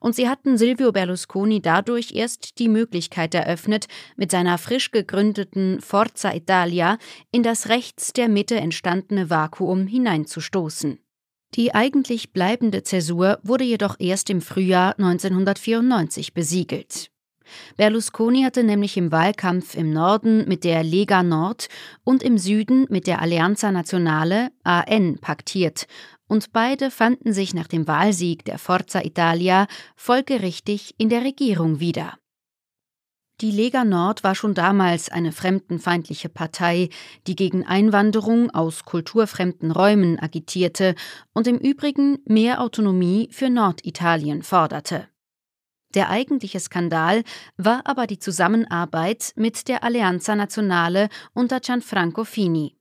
Und 0.00 0.14
sie 0.14 0.28
hatten 0.28 0.58
Silvio 0.58 0.92
Berlusconi 0.92 1.62
dadurch 1.62 2.12
erst 2.12 2.58
die 2.58 2.68
Möglichkeit 2.68 3.34
eröffnet, 3.34 3.86
mit 4.16 4.30
seiner 4.30 4.58
frisch 4.58 4.90
gegründeten 4.90 5.80
Forza 5.80 6.34
Italia 6.34 6.98
in 7.30 7.42
das 7.42 7.70
rechts 7.70 8.12
der 8.12 8.28
Mitte 8.28 8.56
entstandene 8.56 9.30
Vakuum 9.30 9.86
hineinzustoßen. 9.86 10.98
Die 11.54 11.74
eigentlich 11.74 12.32
bleibende 12.32 12.82
Zäsur 12.82 13.38
wurde 13.42 13.64
jedoch 13.64 13.96
erst 13.98 14.30
im 14.30 14.40
Frühjahr 14.40 14.98
1994 14.98 16.32
besiegelt. 16.32 17.10
Berlusconi 17.76 18.42
hatte 18.42 18.64
nämlich 18.64 18.96
im 18.96 19.12
Wahlkampf 19.12 19.74
im 19.74 19.92
Norden 19.92 20.48
mit 20.48 20.64
der 20.64 20.82
Lega 20.82 21.22
Nord 21.22 21.68
und 22.04 22.22
im 22.22 22.38
Süden 22.38 22.86
mit 22.88 23.06
der 23.06 23.20
Alleanza 23.20 23.70
Nazionale 23.70 24.50
AN 24.62 25.18
paktiert, 25.20 25.86
und 26.28 26.52
beide 26.54 26.90
fanden 26.90 27.34
sich 27.34 27.52
nach 27.52 27.66
dem 27.66 27.86
Wahlsieg 27.86 28.46
der 28.46 28.58
Forza 28.58 29.02
Italia 29.02 29.66
folgerichtig 29.96 30.94
in 30.96 31.10
der 31.10 31.24
Regierung 31.24 31.78
wieder. 31.78 32.14
Die 33.40 33.50
Lega 33.50 33.84
Nord 33.84 34.22
war 34.22 34.34
schon 34.34 34.54
damals 34.54 35.08
eine 35.08 35.32
fremdenfeindliche 35.32 36.28
Partei, 36.28 36.90
die 37.26 37.34
gegen 37.34 37.66
Einwanderung 37.66 38.50
aus 38.50 38.84
kulturfremden 38.84 39.72
Räumen 39.72 40.18
agitierte 40.18 40.94
und 41.32 41.46
im 41.46 41.58
Übrigen 41.58 42.18
mehr 42.24 42.60
Autonomie 42.60 43.28
für 43.32 43.50
Norditalien 43.50 44.42
forderte. 44.42 45.08
Der 45.94 46.08
eigentliche 46.08 46.60
Skandal 46.60 47.22
war 47.56 47.82
aber 47.84 48.06
die 48.06 48.18
Zusammenarbeit 48.18 49.32
mit 49.36 49.68
der 49.68 49.84
Alleanza 49.84 50.34
Nazionale 50.34 51.08
unter 51.34 51.60
Gianfranco 51.60 52.24
Fini. 52.24 52.76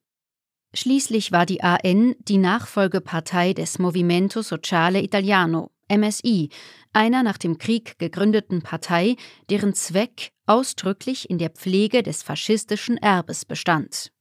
Schließlich 0.73 1.33
war 1.33 1.45
die 1.45 1.61
AN 1.61 2.15
die 2.19 2.37
Nachfolgepartei 2.37 3.53
des 3.53 3.79
Movimento 3.79 4.41
Sociale 4.41 5.01
Italiano, 5.01 5.71
MSI, 5.89 6.49
einer 6.93 7.23
nach 7.23 7.37
dem 7.37 7.57
Krieg 7.57 7.99
gegründeten 7.99 8.61
Partei, 8.61 9.17
deren 9.49 9.73
Zweck 9.73 10.31
ausdrücklich 10.51 11.29
in 11.29 11.37
der 11.37 11.49
Pflege 11.49 12.03
des 12.03 12.23
faschistischen 12.23 12.97
Erbes 12.97 13.45
bestand. 13.45 14.11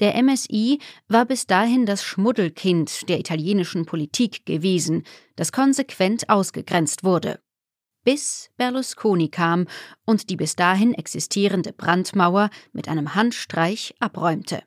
Der 0.00 0.20
MSI 0.20 0.78
war 1.08 1.26
bis 1.26 1.46
dahin 1.46 1.84
das 1.84 2.02
Schmuddelkind 2.02 3.08
der 3.10 3.20
italienischen 3.20 3.84
Politik 3.84 4.46
gewesen, 4.46 5.04
das 5.36 5.52
konsequent 5.52 6.30
ausgegrenzt 6.30 7.04
wurde. 7.04 7.38
Bis 8.02 8.50
Berlusconi 8.56 9.28
kam 9.28 9.66
und 10.06 10.30
die 10.30 10.36
bis 10.36 10.56
dahin 10.56 10.94
existierende 10.94 11.74
Brandmauer 11.74 12.48
mit 12.72 12.88
einem 12.88 13.14
Handstreich 13.14 13.94
abräumte. 14.00 14.62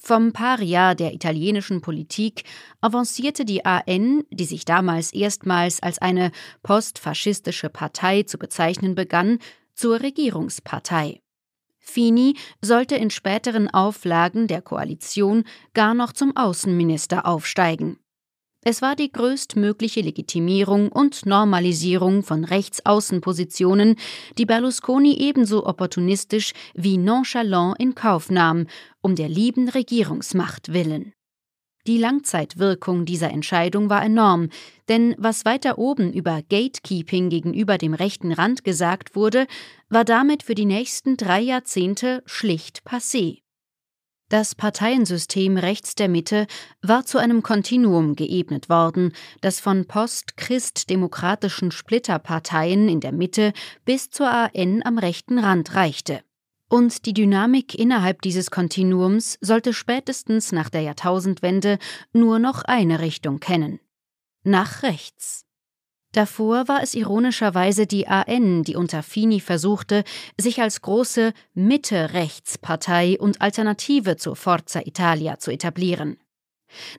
Vom 0.00 0.32
Paria 0.32 0.94
der 0.94 1.14
italienischen 1.14 1.80
Politik 1.80 2.44
avancierte 2.82 3.44
die 3.44 3.64
AN, 3.64 4.24
die 4.30 4.44
sich 4.44 4.64
damals 4.64 5.12
erstmals 5.12 5.82
als 5.82 5.98
eine 5.98 6.30
postfaschistische 6.62 7.70
Partei 7.70 8.22
zu 8.22 8.38
bezeichnen 8.38 8.94
begann, 8.94 9.40
zur 9.78 10.00
Regierungspartei. 10.00 11.20
Fini 11.78 12.34
sollte 12.60 12.96
in 12.96 13.10
späteren 13.10 13.70
Auflagen 13.70 14.48
der 14.48 14.60
Koalition 14.60 15.44
gar 15.72 15.94
noch 15.94 16.12
zum 16.12 16.36
Außenminister 16.36 17.24
aufsteigen. 17.24 17.98
Es 18.64 18.82
war 18.82 18.96
die 18.96 19.12
größtmögliche 19.12 20.00
Legitimierung 20.00 20.90
und 20.90 21.26
Normalisierung 21.26 22.24
von 22.24 22.44
Rechtsaußenpositionen, 22.44 23.94
die 24.36 24.46
Berlusconi 24.46 25.16
ebenso 25.16 25.64
opportunistisch 25.64 26.52
wie 26.74 26.98
nonchalant 26.98 27.78
in 27.78 27.94
Kauf 27.94 28.30
nahm, 28.30 28.66
um 29.00 29.14
der 29.14 29.28
lieben 29.28 29.68
Regierungsmacht 29.68 30.72
willen. 30.72 31.14
Die 31.86 31.98
Langzeitwirkung 31.98 33.04
dieser 33.04 33.30
Entscheidung 33.30 33.88
war 33.88 34.04
enorm, 34.04 34.50
denn 34.88 35.14
was 35.18 35.44
weiter 35.44 35.78
oben 35.78 36.12
über 36.12 36.42
Gatekeeping 36.48 37.30
gegenüber 37.30 37.78
dem 37.78 37.94
rechten 37.94 38.32
Rand 38.32 38.64
gesagt 38.64 39.16
wurde, 39.16 39.46
war 39.88 40.04
damit 40.04 40.42
für 40.42 40.54
die 40.54 40.66
nächsten 40.66 41.16
drei 41.16 41.40
Jahrzehnte 41.40 42.22
schlicht 42.26 42.82
passé. 42.86 43.38
Das 44.28 44.54
Parteiensystem 44.54 45.56
rechts 45.56 45.94
der 45.94 46.10
Mitte 46.10 46.46
war 46.82 47.06
zu 47.06 47.16
einem 47.16 47.42
Kontinuum 47.42 48.14
geebnet 48.14 48.68
worden, 48.68 49.14
das 49.40 49.58
von 49.58 49.86
post-christdemokratischen 49.86 51.70
Splitterparteien 51.70 52.90
in 52.90 53.00
der 53.00 53.12
Mitte 53.12 53.54
bis 53.86 54.10
zur 54.10 54.30
AN 54.30 54.82
am 54.84 54.98
rechten 54.98 55.38
Rand 55.38 55.74
reichte. 55.74 56.20
Und 56.68 57.06
die 57.06 57.14
Dynamik 57.14 57.74
innerhalb 57.74 58.20
dieses 58.22 58.50
Kontinuums 58.50 59.38
sollte 59.40 59.72
spätestens 59.72 60.52
nach 60.52 60.68
der 60.68 60.82
Jahrtausendwende 60.82 61.78
nur 62.12 62.38
noch 62.38 62.62
eine 62.64 63.00
Richtung 63.00 63.40
kennen. 63.40 63.80
Nach 64.44 64.82
rechts. 64.82 65.46
Davor 66.12 66.68
war 66.68 66.82
es 66.82 66.94
ironischerweise 66.94 67.86
die 67.86 68.08
AN, 68.08 68.64
die 68.64 68.76
unter 68.76 69.02
Fini 69.02 69.40
versuchte, 69.40 70.04
sich 70.38 70.60
als 70.60 70.80
große 70.80 71.32
Mitte-Rechts-Partei 71.54 73.18
und 73.18 73.40
Alternative 73.42 74.16
zur 74.16 74.36
Forza 74.36 74.80
Italia 74.84 75.38
zu 75.38 75.50
etablieren. 75.50 76.18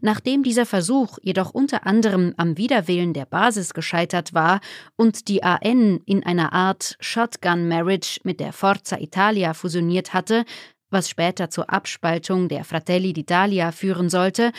Nachdem 0.02 0.44
dieser 0.44 0.66
Versuch 0.66 1.18
jedoch 1.22 1.52
unter 1.52 1.86
anderem 1.86 2.34
am 2.38 2.58
Widerwillen 2.58 3.14
der 3.14 3.26
Basis 3.26 3.74
gescheitert 3.74 4.34
war 4.34 4.62
und 4.96 5.28
die 5.28 5.44
AN 5.44 6.02
in 6.06 6.24
einer 6.24 6.54
Art 6.54 6.96
Shotgun-Marriage 7.00 8.22
mit 8.24 8.40
der 8.40 8.54
Forza 8.54 8.98
Italia 8.98 9.54
fusioniert 9.54 10.14
hatte, 10.14 10.46
was 10.90 11.10
später 11.10 11.50
zur 11.50 11.70
Abspaltung 11.70 12.50
der 12.50 12.64
Fratelli 12.64 13.12
d'Italia 13.12 13.72
führen 13.72 14.10
sollte, 14.10 14.52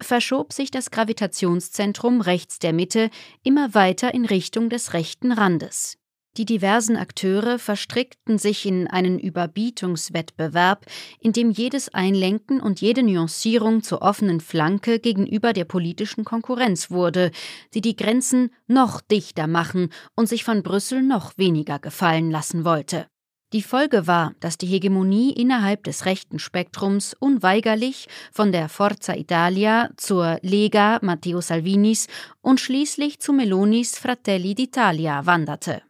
verschob 0.00 0.52
sich 0.52 0.70
das 0.70 0.90
Gravitationszentrum 0.90 2.20
rechts 2.20 2.58
der 2.58 2.72
Mitte 2.72 3.10
immer 3.42 3.74
weiter 3.74 4.14
in 4.14 4.24
Richtung 4.24 4.70
des 4.70 4.92
rechten 4.92 5.32
Randes. 5.32 5.97
Die 6.38 6.44
diversen 6.44 6.96
Akteure 6.96 7.58
verstrickten 7.58 8.38
sich 8.38 8.64
in 8.64 8.86
einen 8.86 9.18
Überbietungswettbewerb, 9.18 10.86
in 11.18 11.32
dem 11.32 11.50
jedes 11.50 11.92
Einlenken 11.92 12.60
und 12.60 12.80
jede 12.80 13.02
Nuancierung 13.02 13.82
zur 13.82 14.02
offenen 14.02 14.38
Flanke 14.38 15.00
gegenüber 15.00 15.52
der 15.52 15.64
politischen 15.64 16.24
Konkurrenz 16.24 16.92
wurde, 16.92 17.32
die 17.74 17.80
die 17.80 17.96
Grenzen 17.96 18.50
noch 18.68 19.00
dichter 19.00 19.48
machen 19.48 19.88
und 20.14 20.28
sich 20.28 20.44
von 20.44 20.62
Brüssel 20.62 21.02
noch 21.02 21.32
weniger 21.36 21.80
gefallen 21.80 22.30
lassen 22.30 22.64
wollte. 22.64 23.08
Die 23.52 23.62
Folge 23.62 24.06
war, 24.06 24.34
dass 24.38 24.58
die 24.58 24.66
Hegemonie 24.66 25.32
innerhalb 25.32 25.82
des 25.82 26.04
rechten 26.04 26.38
Spektrums 26.38 27.16
unweigerlich 27.18 28.06
von 28.30 28.52
der 28.52 28.68
Forza 28.68 29.14
Italia 29.14 29.90
zur 29.96 30.38
Lega 30.42 31.00
Matteo 31.02 31.40
Salvinis 31.40 32.06
und 32.42 32.60
schließlich 32.60 33.18
zu 33.18 33.32
Melonis 33.32 33.98
Fratelli 33.98 34.52
d'Italia 34.52 35.26
wanderte. 35.26 35.82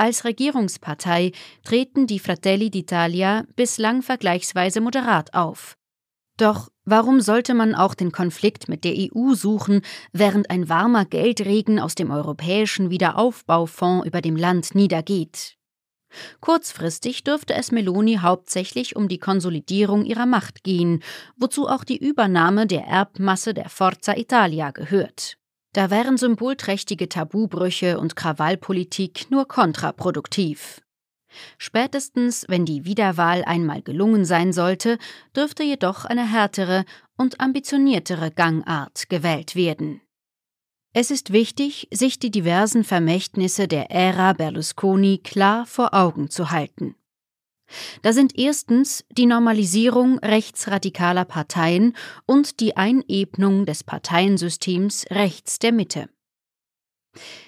Als 0.00 0.24
Regierungspartei 0.24 1.32
treten 1.62 2.06
die 2.06 2.20
Fratelli 2.20 2.68
d'Italia 2.68 3.44
bislang 3.54 4.00
vergleichsweise 4.00 4.80
moderat 4.80 5.34
auf. 5.34 5.76
Doch 6.38 6.70
warum 6.86 7.20
sollte 7.20 7.52
man 7.52 7.74
auch 7.74 7.94
den 7.94 8.10
Konflikt 8.10 8.66
mit 8.70 8.84
der 8.84 8.94
EU 8.96 9.34
suchen, 9.34 9.82
während 10.14 10.48
ein 10.48 10.70
warmer 10.70 11.04
Geldregen 11.04 11.78
aus 11.78 11.96
dem 11.96 12.10
Europäischen 12.10 12.88
Wiederaufbaufonds 12.88 14.06
über 14.06 14.22
dem 14.22 14.36
Land 14.36 14.74
niedergeht? 14.74 15.58
Kurzfristig 16.40 17.22
dürfte 17.22 17.52
es 17.52 17.70
Meloni 17.70 18.20
hauptsächlich 18.22 18.96
um 18.96 19.06
die 19.06 19.18
Konsolidierung 19.18 20.06
ihrer 20.06 20.24
Macht 20.24 20.64
gehen, 20.64 21.02
wozu 21.36 21.68
auch 21.68 21.84
die 21.84 21.98
Übernahme 21.98 22.66
der 22.66 22.86
Erbmasse 22.86 23.52
der 23.52 23.68
Forza 23.68 24.16
Italia 24.16 24.70
gehört. 24.70 25.39
Da 25.72 25.90
wären 25.90 26.16
symbolträchtige 26.16 27.08
Tabubrüche 27.08 28.00
und 28.00 28.16
Krawallpolitik 28.16 29.30
nur 29.30 29.46
kontraproduktiv. 29.46 30.80
Spätestens, 31.58 32.44
wenn 32.48 32.64
die 32.64 32.84
Wiederwahl 32.84 33.44
einmal 33.44 33.82
gelungen 33.82 34.24
sein 34.24 34.52
sollte, 34.52 34.98
dürfte 35.36 35.62
jedoch 35.62 36.04
eine 36.04 36.28
härtere 36.28 36.84
und 37.16 37.40
ambitioniertere 37.40 38.32
Gangart 38.32 39.08
gewählt 39.08 39.54
werden. 39.54 40.00
Es 40.92 41.12
ist 41.12 41.32
wichtig, 41.32 41.86
sich 41.92 42.18
die 42.18 42.32
diversen 42.32 42.82
Vermächtnisse 42.82 43.68
der 43.68 43.92
Ära 43.92 44.32
Berlusconi 44.32 45.18
klar 45.18 45.66
vor 45.66 45.94
Augen 45.94 46.30
zu 46.30 46.50
halten. 46.50 46.96
Da 48.02 48.12
sind 48.12 48.38
erstens 48.38 49.04
die 49.10 49.26
Normalisierung 49.26 50.18
rechtsradikaler 50.18 51.24
Parteien 51.24 51.94
und 52.26 52.60
die 52.60 52.76
Einebnung 52.76 53.66
des 53.66 53.84
Parteiensystems 53.84 55.06
rechts 55.10 55.58
der 55.58 55.72
Mitte. 55.72 56.08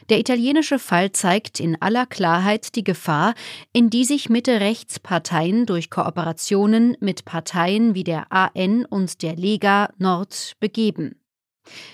Der 0.08 0.18
italienische 0.18 0.78
Fall 0.78 1.12
zeigt 1.12 1.60
in 1.60 1.80
aller 1.80 2.06
Klarheit 2.06 2.74
die 2.74 2.82
Gefahr, 2.82 3.34
in 3.72 3.90
die 3.90 4.04
sich 4.04 4.28
Mitte-Rechts-Parteien 4.28 5.66
durch 5.66 5.88
Kooperationen 5.88 6.96
mit 7.00 7.24
Parteien 7.24 7.94
wie 7.94 8.04
der 8.04 8.32
AN 8.32 8.84
und 8.84 9.22
der 9.22 9.36
Lega 9.36 9.92
Nord 9.98 10.54
begeben. 10.58 11.20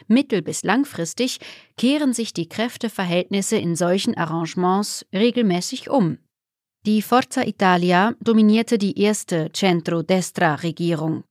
Mittel- 0.07 0.41
bis 0.41 0.63
langfristig 0.63 1.41
kehren 1.77 2.15
sich 2.15 2.33
die 2.33 2.49
Kräfteverhältnisse 2.49 3.57
in 3.59 3.77
solchen 3.77 4.17
Arrangements 4.17 5.05
regelmäßig 5.13 5.91
um. 5.91 6.19
Die 6.89 7.03
Forza 7.03 7.43
Italia 7.43 8.15
dominierte 8.19 8.79
die 8.79 8.99
erste 8.99 9.51
Centro-Destra-Regierung. 9.53 11.23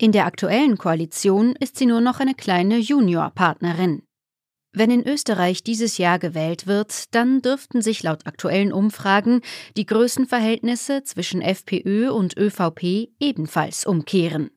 In 0.00 0.10
der 0.10 0.26
aktuellen 0.26 0.78
Koalition 0.78 1.54
ist 1.60 1.76
sie 1.76 1.86
nur 1.86 2.00
noch 2.00 2.18
eine 2.18 2.34
kleine 2.34 2.78
Juniorpartnerin. 2.78 4.02
Wenn 4.72 4.90
in 4.90 5.06
Österreich 5.06 5.62
dieses 5.62 5.98
Jahr 5.98 6.18
gewählt 6.18 6.66
wird, 6.66 7.14
dann 7.14 7.40
dürften 7.40 7.82
sich 7.82 8.02
laut 8.02 8.26
aktuellen 8.26 8.72
Umfragen 8.72 9.42
die 9.76 9.86
Größenverhältnisse 9.86 11.04
zwischen 11.04 11.40
FPÖ 11.40 12.10
und 12.10 12.36
ÖVP 12.36 13.12
ebenfalls 13.20 13.86
umkehren. 13.86 14.50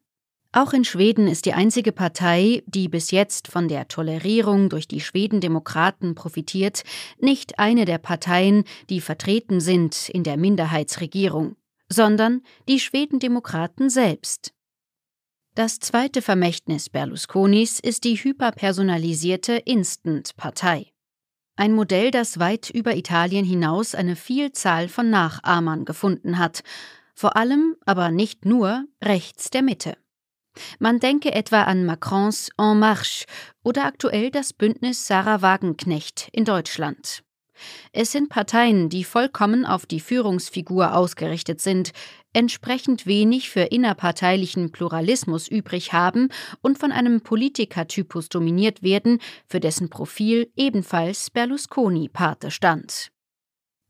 Auch 0.52 0.74
in 0.74 0.84
Schweden 0.84 1.28
ist 1.28 1.46
die 1.46 1.54
einzige 1.54 1.92
Partei, 1.92 2.64
die 2.66 2.90
bis 2.90 3.12
jetzt 3.12 3.50
von 3.50 3.68
der 3.68 3.88
Tolerierung 3.88 4.70
durch 4.70 4.88
die 4.88 5.00
Schwedendemokraten 5.00 6.16
profitiert, 6.16 6.84
nicht 7.20 7.60
eine 7.60 7.86
der 7.86 8.00
Parteien, 8.00 8.64
die 8.90 9.00
vertreten 9.00 9.60
sind 9.60 10.10
in 10.10 10.24
der 10.24 10.38
Minderheitsregierung, 10.38 11.56
sondern 11.88 12.42
die 12.68 12.80
Schwedendemokraten 12.80 13.92
selbst. 13.92 14.54
Das 15.54 15.80
zweite 15.80 16.24
Vermächtnis 16.24 16.90
Berlusconis 16.90 17.80
ist 17.80 18.04
die 18.04 18.16
hyperpersonalisierte 18.16 19.54
Instant-Partei. 19.54 20.88
Ein 21.58 21.74
Modell, 21.74 22.10
das 22.10 22.40
weit 22.40 22.72
über 22.72 22.96
Italien 22.96 23.46
hinaus 23.46 23.94
eine 23.94 24.16
Vielzahl 24.16 24.88
von 24.88 25.12
Nachahmern 25.12 25.86
gefunden 25.86 26.40
hat, 26.40 26.64
vor 27.14 27.36
allem, 27.36 27.76
aber 27.86 28.10
nicht 28.10 28.46
nur, 28.46 28.86
rechts 29.04 29.52
der 29.52 29.62
Mitte. 29.62 29.98
Man 30.80 31.00
denke 31.00 31.34
etwa 31.34 31.64
an 31.64 31.86
Macrons 31.86 32.50
En 32.58 32.80
Marche 32.80 33.26
oder 33.64 33.86
aktuell 33.86 34.32
das 34.32 34.54
Bündnis 34.54 35.08
Sarah 35.08 35.42
Wagenknecht 35.42 36.30
in 36.32 36.46
Deutschland. 36.46 37.24
Es 37.92 38.12
sind 38.12 38.30
Parteien, 38.30 38.90
die 38.90 39.04
vollkommen 39.04 39.66
auf 39.66 39.86
die 39.86 40.00
Führungsfigur 40.00 40.96
ausgerichtet 40.96 41.62
sind, 41.62 41.92
entsprechend 42.34 43.06
wenig 43.06 43.50
für 43.50 43.62
innerparteilichen 43.62 44.72
Pluralismus 44.72 45.48
übrig 45.48 45.94
haben 45.94 46.30
und 46.62 46.78
von 46.78 46.92
einem 46.92 47.22
Politikertypus 47.22 48.30
dominiert 48.30 48.84
werden, 48.84 49.20
für 49.48 49.60
dessen 49.60 49.90
Profil 49.90 50.52
ebenfalls 50.56 51.30
Berlusconi 51.32 52.08
Pate 52.10 52.52
stand. 52.52 53.12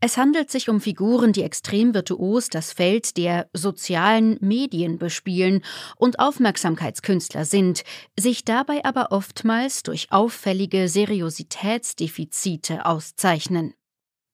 Es 0.01 0.15
handelt 0.15 0.49
sich 0.49 0.69
um 0.69 0.79
Figuren, 0.79 1.33
die 1.33 1.43
extrem 1.43 1.93
virtuos 1.93 2.47
das 2.47 2.71
Feld 2.71 3.17
der 3.17 3.49
sozialen 3.51 4.37
Medien 4.39 4.97
bespielen 4.97 5.61
und 5.97 6.19
Aufmerksamkeitskünstler 6.19 7.43
sind, 7.43 7.83
sich 8.17 8.45
dabei 8.45 8.85
aber 8.85 9.11
oftmals 9.11 9.83
durch 9.83 10.09
auffällige 10.09 10.87
Seriositätsdefizite 10.87 12.85
auszeichnen. 12.85 13.73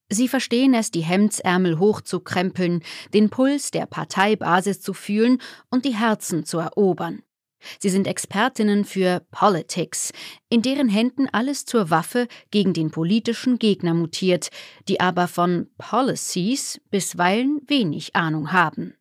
Sie 0.08 0.28
verstehen 0.28 0.72
es, 0.72 0.92
die 0.92 1.00
Hemdsärmel 1.00 1.80
hochzukrempeln, 1.80 2.84
den 3.12 3.28
Puls 3.28 3.72
der 3.72 3.86
Parteibasis 3.86 4.80
zu 4.80 4.94
fühlen 4.94 5.42
und 5.68 5.84
die 5.84 5.96
Herzen 5.96 6.44
zu 6.44 6.58
erobern. 6.58 7.22
Sie 7.78 7.88
sind 7.88 8.06
Expertinnen 8.06 8.84
für 8.84 9.22
Politics, 9.30 10.12
in 10.48 10.62
deren 10.62 10.88
Händen 10.88 11.28
alles 11.30 11.64
zur 11.64 11.90
Waffe 11.90 12.28
gegen 12.50 12.72
den 12.72 12.90
politischen 12.90 13.58
Gegner 13.58 13.94
mutiert, 13.94 14.50
die 14.88 15.00
aber 15.00 15.28
von 15.28 15.68
Policies 15.78 16.80
bisweilen 16.90 17.60
wenig 17.66 18.16
Ahnung 18.16 18.52
haben. 18.52 18.94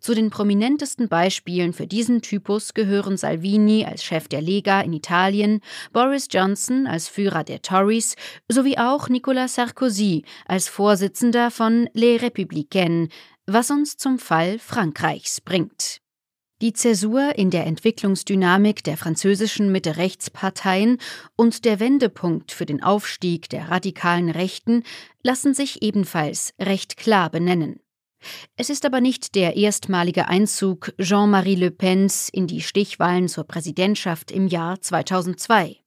Zu 0.00 0.14
den 0.14 0.30
prominentesten 0.30 1.08
Beispielen 1.08 1.72
für 1.72 1.86
diesen 1.86 2.22
Typus 2.22 2.74
gehören 2.74 3.16
Salvini 3.16 3.84
als 3.84 4.02
Chef 4.02 4.28
der 4.28 4.40
Lega 4.40 4.80
in 4.80 4.92
Italien, 4.92 5.60
Boris 5.92 6.28
Johnson 6.30 6.86
als 6.86 7.08
Führer 7.08 7.44
der 7.44 7.62
Tories 7.62 8.16
sowie 8.48 8.78
auch 8.78 9.08
Nicolas 9.08 9.54
Sarkozy 9.56 10.24
als 10.46 10.68
Vorsitzender 10.68 11.50
von 11.50 11.88
Les 11.92 12.20
Républicains, 12.20 13.10
was 13.46 13.70
uns 13.70 13.96
zum 13.96 14.18
Fall 14.18 14.58
Frankreichs 14.58 15.40
bringt. 15.40 16.00
Die 16.60 16.74
Zäsur 16.74 17.38
in 17.38 17.48
der 17.48 17.66
Entwicklungsdynamik 17.66 18.84
der 18.84 18.98
französischen 18.98 19.72
Mitte-Rechts-Parteien 19.72 20.98
und 21.34 21.64
der 21.64 21.80
Wendepunkt 21.80 22.52
für 22.52 22.66
den 22.66 22.82
Aufstieg 22.82 23.48
der 23.48 23.70
radikalen 23.70 24.28
Rechten 24.28 24.82
lassen 25.22 25.54
sich 25.54 25.82
ebenfalls 25.82 26.52
recht 26.60 26.98
klar 26.98 27.30
benennen. 27.30 27.80
Es 28.56 28.68
ist 28.68 28.84
aber 28.84 29.00
nicht 29.00 29.34
der 29.34 29.56
erstmalige 29.56 30.28
Einzug 30.28 30.92
Jean-Marie 31.00 31.54
Le 31.54 31.70
Pens 31.70 32.28
in 32.28 32.46
die 32.46 32.60
Stichwahlen 32.60 33.28
zur 33.28 33.44
Präsidentschaft 33.44 34.30
im 34.30 34.46
Jahr 34.46 34.82
2002. 34.82 35.79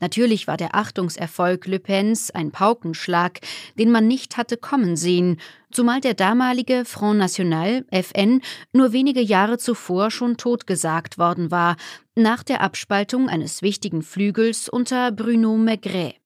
Natürlich 0.00 0.46
war 0.46 0.56
der 0.56 0.74
Achtungserfolg 0.74 1.66
Le 1.66 1.78
Pens 1.78 2.30
ein 2.30 2.50
Paukenschlag, 2.50 3.40
den 3.78 3.90
man 3.90 4.08
nicht 4.08 4.36
hatte 4.36 4.56
kommen 4.56 4.96
sehen, 4.96 5.40
zumal 5.70 6.00
der 6.00 6.14
damalige 6.14 6.84
Front 6.84 7.18
National 7.18 7.84
FN 7.90 8.42
nur 8.72 8.92
wenige 8.92 9.20
Jahre 9.20 9.58
zuvor 9.58 10.10
schon 10.10 10.36
totgesagt 10.36 11.18
worden 11.18 11.50
war, 11.50 11.76
nach 12.14 12.42
der 12.42 12.60
Abspaltung 12.60 13.28
eines 13.28 13.62
wichtigen 13.62 14.02
Flügels 14.02 14.68
unter 14.68 15.12
Bruno 15.12 15.56
Maigret. 15.56 16.19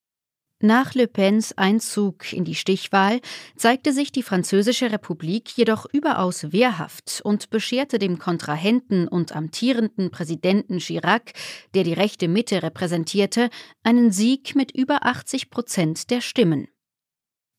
Nach 0.60 0.94
Le 0.94 1.08
Pens 1.08 1.52
Einzug 1.58 2.32
in 2.32 2.44
die 2.44 2.54
Stichwahl 2.54 3.20
zeigte 3.56 3.92
sich 3.92 4.12
die 4.12 4.22
Französische 4.22 4.92
Republik 4.92 5.50
jedoch 5.56 5.86
überaus 5.92 6.52
wehrhaft 6.52 7.20
und 7.24 7.50
bescherte 7.50 7.98
dem 7.98 8.18
Kontrahenten 8.18 9.08
und 9.08 9.34
amtierenden 9.34 10.10
Präsidenten 10.10 10.78
Chirac, 10.78 11.32
der 11.74 11.84
die 11.84 11.92
rechte 11.92 12.28
Mitte 12.28 12.62
repräsentierte, 12.62 13.50
einen 13.82 14.12
Sieg 14.12 14.54
mit 14.54 14.70
über 14.70 15.04
80 15.04 15.50
Prozent 15.50 16.10
der 16.10 16.20
Stimmen. 16.20 16.68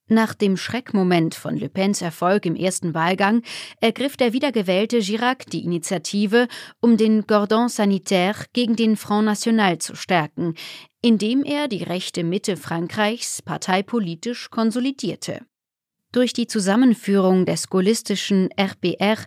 Nach 0.07 0.35
dem 0.35 0.55
Schreckmoment 0.55 1.33
von 1.33 1.57
Le 1.57 1.67
Pens 1.67 1.99
Erfolg 2.01 2.45
im 2.45 2.55
ersten 2.55 2.93
Wahlgang 2.93 3.41
ergriff 3.81 4.17
der 4.17 4.33
wiedergewählte 4.33 4.99
Girac 4.99 5.47
die 5.47 5.63
Initiative, 5.63 6.47
um 6.79 6.95
den 6.95 7.25
Gordon 7.25 7.69
Sanitaire 7.69 8.45
gegen 8.53 8.75
den 8.75 8.97
Front 8.97 9.25
National 9.25 9.79
zu 9.79 9.95
stärken, 9.95 10.53
indem 11.01 11.43
er 11.43 11.67
die 11.67 11.81
rechte 11.81 12.23
Mitte 12.23 12.55
Frankreichs 12.55 13.41
parteipolitisch 13.41 14.51
konsolidierte. 14.51 15.41
Durch 16.15 16.31
die 16.31 16.47
Zusammenführung 16.47 17.45
des 17.45 17.69
gaullistischen 17.69 18.49
RPR 18.51 19.17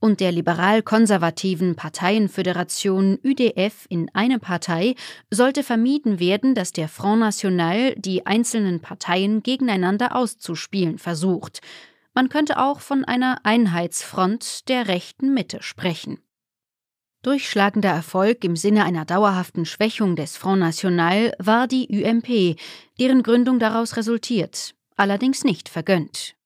und 0.00 0.20
der 0.20 0.32
liberal-konservativen 0.32 1.76
Parteienföderation 1.76 3.18
UDF 3.22 3.84
in 3.90 4.08
eine 4.14 4.38
Partei 4.38 4.94
sollte 5.30 5.62
vermieden 5.62 6.20
werden, 6.20 6.54
dass 6.54 6.72
der 6.72 6.88
Front 6.88 7.20
National 7.20 7.94
die 7.96 8.24
einzelnen 8.24 8.80
Parteien 8.80 9.42
gegeneinander 9.42 10.16
auszuspielen 10.16 10.96
versucht. 10.96 11.60
Man 12.14 12.30
könnte 12.30 12.58
auch 12.58 12.80
von 12.80 13.04
einer 13.04 13.40
Einheitsfront 13.42 14.70
der 14.70 14.88
rechten 14.88 15.34
Mitte 15.34 15.62
sprechen. 15.62 16.18
Durchschlagender 17.20 17.90
Erfolg 17.90 18.42
im 18.42 18.56
Sinne 18.56 18.86
einer 18.86 19.04
dauerhaften 19.04 19.66
Schwächung 19.66 20.16
des 20.16 20.38
Front 20.38 20.60
National 20.60 21.34
war 21.38 21.68
die 21.68 21.88
UMP, 21.90 22.58
deren 22.98 23.22
Gründung 23.22 23.58
daraus 23.58 23.98
resultiert, 23.98 24.74
allerdings 24.96 25.44
nicht 25.44 25.68
vergönnt. 25.68 26.37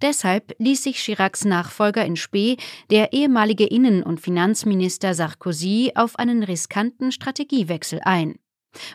Deshalb 0.00 0.54
ließ 0.58 0.82
sich 0.82 0.98
Chiracs 0.98 1.44
Nachfolger 1.44 2.04
in 2.04 2.16
Spee, 2.16 2.56
der 2.90 3.12
ehemalige 3.12 3.66
Innen- 3.66 4.02
und 4.02 4.20
Finanzminister 4.20 5.14
Sarkozy, 5.14 5.92
auf 5.94 6.18
einen 6.18 6.42
riskanten 6.42 7.12
Strategiewechsel 7.12 8.00
ein. 8.04 8.38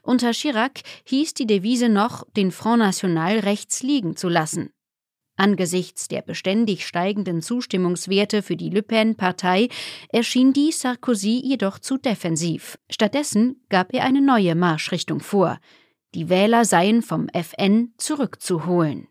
Unter 0.04 0.32
Chirac 0.32 0.82
hieß 1.06 1.34
die 1.34 1.48
Devise 1.48 1.90
noch, 1.90 2.26
den 2.36 2.52
Front 2.52 2.80
National 2.80 3.40
rechts 3.40 3.82
liegen 3.82 4.16
zu 4.16 4.30
lassen. 4.30 4.72
Angesichts 5.36 6.08
der 6.08 6.22
beständig 6.22 6.86
steigenden 6.86 7.42
Zustimmungswerte 7.42 8.44
für 8.44 8.56
die 8.56 8.70
Le 8.70 8.84
Pen-Partei 8.84 9.70
erschien 10.10 10.54
dies 10.54 10.82
Sarkozy 10.82 11.42
jedoch 11.44 11.80
zu 11.80 11.98
defensiv. 11.98 12.78
Stattdessen 12.90 13.64
gab 13.70 13.94
er 13.94 14.04
eine 14.04 14.22
neue 14.22 14.54
Marschrichtung 14.54 15.22
vor. 15.22 15.58
Die 16.14 16.30
Wähler 16.30 16.66
seien 16.66 17.02
vom 17.02 17.30
FN 17.30 17.94
zurückzuholen. 17.98 19.08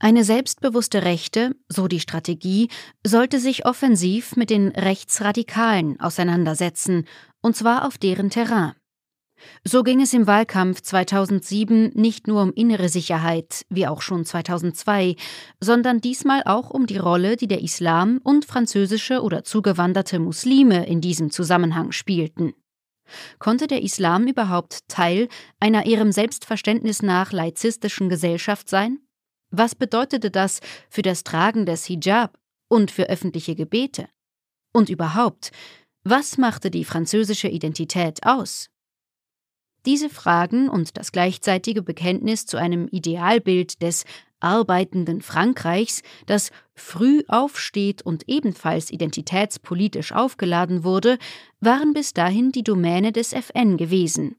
Eine 0.00 0.22
selbstbewusste 0.22 1.02
Rechte, 1.02 1.56
so 1.68 1.88
die 1.88 1.98
Strategie, 1.98 2.68
sollte 3.04 3.40
sich 3.40 3.66
offensiv 3.66 4.36
mit 4.36 4.48
den 4.48 4.68
Rechtsradikalen 4.68 5.98
auseinandersetzen, 5.98 7.06
und 7.40 7.56
zwar 7.56 7.84
auf 7.84 7.98
deren 7.98 8.30
Terrain. 8.30 8.74
So 9.64 9.82
ging 9.82 10.00
es 10.00 10.12
im 10.14 10.26
Wahlkampf 10.26 10.82
2007 10.82 11.92
nicht 11.94 12.28
nur 12.28 12.42
um 12.42 12.52
innere 12.52 12.88
Sicherheit, 12.88 13.64
wie 13.68 13.86
auch 13.86 14.02
schon 14.02 14.24
2002, 14.24 15.16
sondern 15.60 16.00
diesmal 16.00 16.42
auch 16.44 16.70
um 16.70 16.86
die 16.86 16.96
Rolle, 16.96 17.36
die 17.36 17.48
der 17.48 17.62
Islam 17.62 18.20
und 18.22 18.44
französische 18.44 19.22
oder 19.22 19.44
zugewanderte 19.44 20.18
Muslime 20.18 20.86
in 20.86 21.00
diesem 21.00 21.30
Zusammenhang 21.30 21.92
spielten. 21.92 22.54
Konnte 23.38 23.66
der 23.66 23.82
Islam 23.82 24.26
überhaupt 24.26 24.86
Teil 24.88 25.28
einer 25.60 25.86
ihrem 25.86 26.12
Selbstverständnis 26.12 27.02
nach 27.02 27.32
laizistischen 27.32 28.08
Gesellschaft 28.08 28.68
sein? 28.68 28.98
Was 29.50 29.74
bedeutete 29.74 30.30
das 30.30 30.60
für 30.90 31.02
das 31.02 31.24
Tragen 31.24 31.66
des 31.66 31.86
Hijab 31.86 32.38
und 32.68 32.90
für 32.90 33.08
öffentliche 33.08 33.54
Gebete? 33.54 34.08
Und 34.72 34.90
überhaupt, 34.90 35.50
was 36.04 36.38
machte 36.38 36.70
die 36.70 36.84
französische 36.84 37.48
Identität 37.48 38.24
aus? 38.24 38.68
Diese 39.86 40.10
Fragen 40.10 40.68
und 40.68 40.98
das 40.98 41.12
gleichzeitige 41.12 41.82
Bekenntnis 41.82 42.44
zu 42.44 42.56
einem 42.58 42.88
Idealbild 42.88 43.80
des 43.80 44.04
arbeitenden 44.40 45.22
Frankreichs, 45.22 46.02
das 46.26 46.50
früh 46.74 47.22
aufsteht 47.28 48.02
und 48.02 48.28
ebenfalls 48.28 48.90
identitätspolitisch 48.90 50.12
aufgeladen 50.12 50.84
wurde, 50.84 51.18
waren 51.60 51.94
bis 51.94 52.12
dahin 52.12 52.52
die 52.52 52.62
Domäne 52.64 53.12
des 53.12 53.32
FN 53.32 53.76
gewesen. 53.76 54.36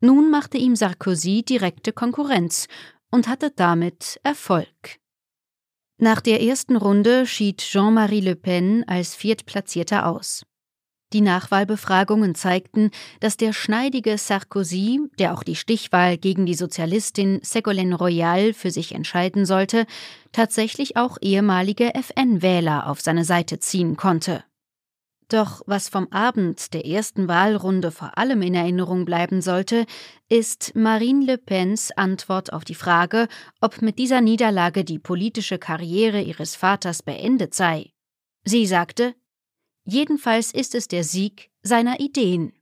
Nun 0.00 0.30
machte 0.30 0.58
ihm 0.58 0.76
Sarkozy 0.76 1.42
direkte 1.42 1.92
Konkurrenz 1.92 2.68
und 3.14 3.28
hatte 3.28 3.52
damit 3.54 4.18
Erfolg. 4.24 4.98
Nach 5.98 6.20
der 6.20 6.42
ersten 6.42 6.74
Runde 6.74 7.26
schied 7.26 7.58
Jean-Marie 7.58 8.20
Le 8.20 8.34
Pen 8.34 8.82
als 8.88 9.14
Viertplatzierter 9.14 10.06
aus. 10.06 10.42
Die 11.12 11.20
Nachwahlbefragungen 11.20 12.34
zeigten, 12.34 12.90
dass 13.20 13.36
der 13.36 13.52
schneidige 13.52 14.18
Sarkozy, 14.18 14.98
der 15.20 15.32
auch 15.32 15.44
die 15.44 15.54
Stichwahl 15.54 16.18
gegen 16.18 16.44
die 16.44 16.54
Sozialistin 16.54 17.40
Ségolène 17.42 17.94
Royal 17.94 18.52
für 18.52 18.72
sich 18.72 18.92
entscheiden 18.92 19.46
sollte, 19.46 19.86
tatsächlich 20.32 20.96
auch 20.96 21.16
ehemalige 21.20 21.94
FN-Wähler 21.94 22.88
auf 22.88 23.00
seine 23.00 23.24
Seite 23.24 23.60
ziehen 23.60 23.96
konnte. 23.96 24.42
Doch 25.34 25.62
was 25.66 25.88
vom 25.88 26.06
Abend 26.12 26.74
der 26.74 26.86
ersten 26.86 27.26
Wahlrunde 27.26 27.90
vor 27.90 28.16
allem 28.18 28.40
in 28.40 28.54
Erinnerung 28.54 29.04
bleiben 29.04 29.42
sollte, 29.42 29.84
ist 30.28 30.76
Marine 30.76 31.24
Le 31.24 31.38
Pens 31.38 31.90
Antwort 31.90 32.52
auf 32.52 32.62
die 32.62 32.76
Frage, 32.76 33.26
ob 33.60 33.82
mit 33.82 33.98
dieser 33.98 34.20
Niederlage 34.20 34.84
die 34.84 35.00
politische 35.00 35.58
Karriere 35.58 36.22
ihres 36.22 36.54
Vaters 36.54 37.02
beendet 37.02 37.52
sei. 37.52 37.90
Sie 38.44 38.64
sagte, 38.64 39.16
Jedenfalls 39.84 40.52
ist 40.52 40.76
es 40.76 40.86
der 40.86 41.02
Sieg 41.02 41.50
seiner 41.64 41.98
Ideen. 41.98 42.52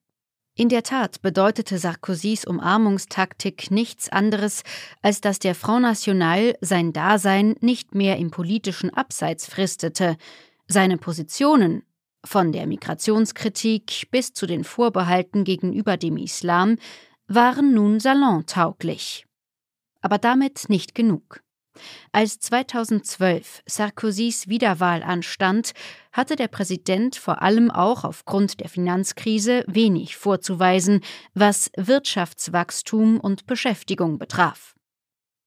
In 0.55 0.71
der 0.71 0.83
Tat 0.83 1.21
bedeutete 1.21 1.77
Sarkozys 1.77 2.47
Umarmungstaktik 2.47 3.71
nichts 3.71 4.09
anderes, 4.09 4.63
als 5.03 5.21
dass 5.21 5.39
der 5.39 5.55
Front 5.55 5.83
National 5.83 6.57
sein 6.63 6.95
Dasein 6.95 7.55
nicht 7.61 7.95
mehr 7.95 8.17
im 8.17 8.31
politischen 8.31 8.89
Abseits 8.89 9.47
fristete, 9.47 10.17
seine 10.69 10.97
Positionen 10.97 11.83
von 12.25 12.53
der 12.53 12.67
Migrationskritik 12.67 14.09
bis 14.11 14.33
zu 14.33 14.47
den 14.47 14.65
Vorbehalten 14.65 15.45
gegenüber 15.45 15.97
dem 15.97 16.17
Islam 16.17 16.77
waren 17.27 17.75
nun 17.75 18.01
salontauglich. 18.01 19.27
Aber 20.01 20.19
damit 20.19 20.69
nicht 20.69 20.95
genug. 20.95 21.43
Als 22.13 22.39
2012 22.41 23.63
Sarkozys 23.67 24.49
Wiederwahl 24.49 25.03
anstand, 25.03 25.73
hatte 26.13 26.37
der 26.37 26.49
Präsident 26.49 27.17
vor 27.17 27.41
allem 27.41 27.71
auch 27.71 28.05
aufgrund 28.05 28.61
der 28.61 28.69
Finanzkrise 28.69 29.65
wenig 29.67 30.17
vorzuweisen, 30.17 31.01
was 31.35 31.71
Wirtschaftswachstum 31.77 33.19
und 33.19 33.47
Beschäftigung 33.47 34.19
betraf. 34.19 34.72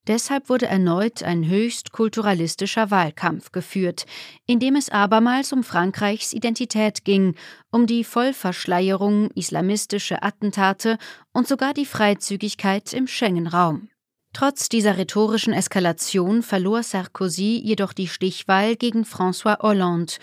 Deshalb 0.08 0.50
wurde 0.50 0.68
erneut 0.68 1.24
ein 1.24 1.48
höchst 1.48 1.92
kulturalistischer 1.92 2.92
Wahlkampf 2.92 3.52
geführt, 3.52 4.06
in 4.46 4.60
dem 4.60 4.76
es 4.76 4.90
abermals 4.90 5.52
um 5.52 5.64
Frankreichs 5.64 6.32
Identität 6.32 7.06
ging, 7.06 7.36
um 7.72 7.88
die 7.88 8.04
Vollverschleierung, 8.04 9.32
islamistische 9.32 10.22
Attentate 10.22 10.98
und 11.34 11.48
sogar 11.48 11.74
die 11.74 11.88
Freizügigkeit 11.88 12.94
im 12.94 13.08
Schengen-Raum. 13.08 13.90
Trotz 14.36 14.68
dieser 14.68 14.98
rhetorischen 14.98 15.54
Eskalation 15.54 16.44
verlor 16.44 16.84
Sarkozy 16.84 17.62
jedoch 17.64 17.94
die 17.94 18.10
Stichwahl 18.10 18.76
gegen 18.76 19.04
François 19.06 19.62
Hollande 19.62 20.14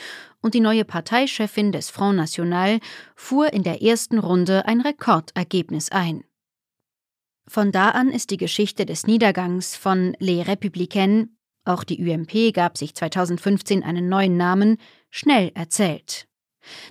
und 0.42 0.52
die 0.52 0.60
neue 0.60 0.84
Parteichefin 0.84 1.72
des 1.72 1.88
Front 1.88 2.18
National 2.18 2.78
fuhr 3.16 3.52
in 3.54 3.62
der 3.62 3.80
ersten 3.80 4.18
Runde 4.18 4.66
ein 4.66 4.82
Rekordergebnis 4.82 5.90
ein. 5.90 6.24
Von 7.48 7.72
da 7.72 7.90
an 7.90 8.10
ist 8.10 8.30
die 8.30 8.36
Geschichte 8.36 8.86
des 8.86 9.06
Niedergangs 9.06 9.76
von 9.76 10.14
Les 10.18 10.46
Républicains, 10.46 11.28
auch 11.64 11.84
die 11.84 12.02
UMP 12.02 12.52
gab 12.52 12.76
sich 12.76 12.94
2015 12.94 13.84
einen 13.84 14.08
neuen 14.08 14.36
Namen, 14.36 14.78
schnell 15.10 15.52
erzählt. 15.54 16.26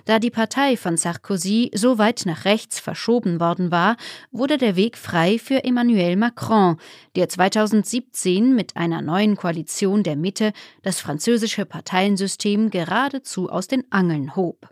Da 0.04 0.18
die 0.18 0.30
Partei 0.30 0.76
von 0.76 0.96
Sarkozy 0.96 1.70
so 1.74 1.98
weit 1.98 2.22
nach 2.26 2.44
rechts 2.44 2.78
verschoben 2.78 3.40
worden 3.40 3.70
war, 3.70 3.96
wurde 4.30 4.58
der 4.58 4.76
Weg 4.76 4.98
frei 4.98 5.38
für 5.38 5.64
Emmanuel 5.64 6.16
Macron, 6.16 6.76
der 7.16 7.28
2017 7.28 8.54
mit 8.54 8.76
einer 8.76 9.00
neuen 9.00 9.36
Koalition 9.36 10.02
der 10.02 10.16
Mitte 10.16 10.52
das 10.82 11.00
französische 11.00 11.64
Parteiensystem 11.64 12.70
geradezu 12.70 13.48
aus 13.48 13.66
den 13.66 13.90
Angeln 13.90 14.36
hob. 14.36 14.68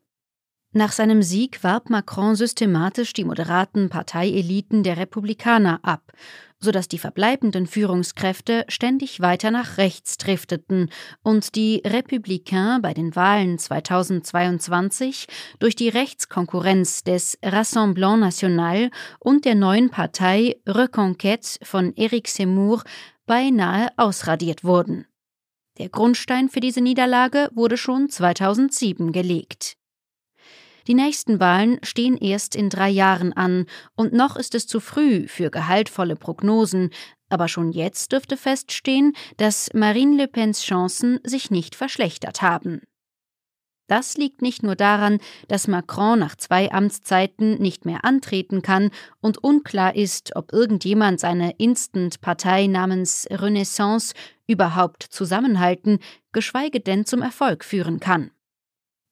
Nach 0.72 0.92
seinem 0.92 1.22
Sieg 1.22 1.64
warb 1.64 1.90
Macron 1.90 2.36
systematisch 2.36 3.12
die 3.12 3.24
moderaten 3.24 3.88
Parteieliten 3.88 4.82
der 4.82 4.96
Republikaner 4.96 5.80
ab 5.82 6.12
sodass 6.60 6.88
die 6.88 6.98
verbleibenden 6.98 7.66
Führungskräfte 7.66 8.64
ständig 8.68 9.20
weiter 9.20 9.50
nach 9.50 9.78
rechts 9.78 10.18
drifteten 10.18 10.90
und 11.22 11.54
die 11.54 11.82
Républicains 11.84 12.82
bei 12.82 12.92
den 12.92 13.16
Wahlen 13.16 13.58
2022 13.58 15.26
durch 15.58 15.74
die 15.74 15.88
Rechtskonkurrenz 15.88 17.02
des 17.02 17.38
Rassemblement 17.42 18.20
National 18.20 18.90
und 19.18 19.44
der 19.46 19.54
neuen 19.54 19.90
Partei 19.90 20.56
Reconquête 20.66 21.64
von 21.64 21.94
Éric 21.94 22.28
Zemmour 22.28 22.84
beinahe 23.26 23.88
ausradiert 23.96 24.62
wurden. 24.62 25.06
Der 25.78 25.88
Grundstein 25.88 26.50
für 26.50 26.60
diese 26.60 26.82
Niederlage 26.82 27.48
wurde 27.54 27.78
schon 27.78 28.10
2007 28.10 29.12
gelegt. 29.12 29.79
Die 30.86 30.94
nächsten 30.94 31.40
Wahlen 31.40 31.78
stehen 31.82 32.16
erst 32.16 32.54
in 32.54 32.70
drei 32.70 32.88
Jahren 32.88 33.32
an, 33.32 33.66
und 33.94 34.12
noch 34.12 34.36
ist 34.36 34.54
es 34.54 34.66
zu 34.66 34.80
früh 34.80 35.28
für 35.28 35.50
gehaltvolle 35.50 36.16
Prognosen, 36.16 36.90
aber 37.28 37.48
schon 37.48 37.72
jetzt 37.72 38.12
dürfte 38.12 38.36
feststehen, 38.36 39.14
dass 39.36 39.70
Marine 39.72 40.16
Le 40.16 40.28
Pens 40.28 40.62
Chancen 40.62 41.20
sich 41.24 41.50
nicht 41.50 41.74
verschlechtert 41.74 42.42
haben. 42.42 42.82
Das 43.90 44.16
liegt 44.16 44.40
nicht 44.40 44.62
nur 44.62 44.76
daran, 44.76 45.18
dass 45.48 45.66
Macron 45.66 46.20
nach 46.20 46.36
zwei 46.36 46.70
Amtszeiten 46.70 47.60
nicht 47.60 47.86
mehr 47.86 48.04
antreten 48.04 48.62
kann 48.62 48.90
und 49.20 49.42
unklar 49.42 49.96
ist, 49.96 50.36
ob 50.36 50.52
irgendjemand 50.52 51.18
seine 51.18 51.56
Instant-Partei 51.58 52.68
namens 52.68 53.26
Renaissance 53.28 54.14
überhaupt 54.46 55.02
zusammenhalten, 55.02 55.98
geschweige 56.30 56.78
denn 56.78 57.04
zum 57.04 57.20
Erfolg 57.20 57.64
führen 57.64 57.98
kann. 57.98 58.30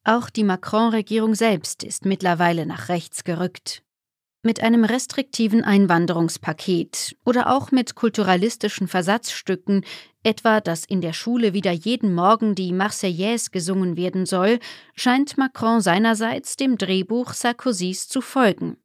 Auch 0.08 0.30
die 0.30 0.42
Macron-Regierung 0.42 1.34
selbst 1.34 1.84
ist 1.84 2.06
mittlerweile 2.06 2.64
nach 2.64 2.88
rechts 2.88 3.24
gerückt. 3.24 3.82
Mit 4.42 4.62
einem 4.62 4.84
restriktiven 4.84 5.64
Einwanderungspaket 5.64 7.14
oder 7.26 7.54
auch 7.54 7.72
mit 7.72 7.94
kulturalistischen 7.94 8.88
Versatzstücken, 8.88 9.84
etwa 10.22 10.62
dass 10.62 10.86
in 10.86 11.02
der 11.02 11.12
Schule 11.12 11.52
wieder 11.52 11.72
jeden 11.72 12.14
Morgen 12.14 12.54
die 12.54 12.72
Marseillaise 12.72 13.50
gesungen 13.50 13.98
werden 13.98 14.24
soll, 14.24 14.60
scheint 14.94 15.36
Macron 15.36 15.82
seinerseits 15.82 16.56
dem 16.56 16.78
Drehbuch 16.78 17.34
Sarkozys 17.34 18.08
zu 18.08 18.22
folgen. 18.22 18.78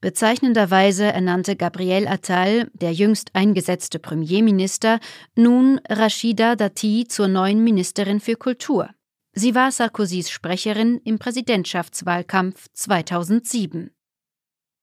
Bezeichnenderweise 0.00 1.04
ernannte 1.04 1.56
Gabriel 1.56 2.08
Attal, 2.08 2.70
der 2.72 2.94
jüngst 2.94 3.34
eingesetzte 3.34 3.98
Premierminister, 3.98 5.00
nun 5.34 5.82
Rashida 5.86 6.56
Dati 6.56 7.04
zur 7.06 7.28
neuen 7.28 7.62
Ministerin 7.62 8.20
für 8.20 8.36
Kultur. 8.36 8.95
Sie 9.38 9.54
war 9.54 9.70
Sarkozys 9.70 10.30
Sprecherin 10.30 10.98
im 11.04 11.18
Präsidentschaftswahlkampf 11.18 12.68
2007. 12.72 13.90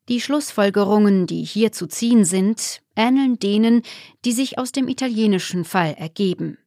Die 0.10 0.22
Schlussfolgerungen, 0.22 1.26
die 1.26 1.44
hier 1.44 1.72
zu 1.72 1.88
ziehen 1.88 2.24
sind, 2.24 2.84
ähneln 2.96 3.40
denen, 3.40 3.82
die 4.26 4.32
sich 4.32 4.60
aus 4.60 4.72
dem 4.72 4.90
italienischen 4.90 5.66
Fall 5.66 5.96
ergeben. 5.98 6.60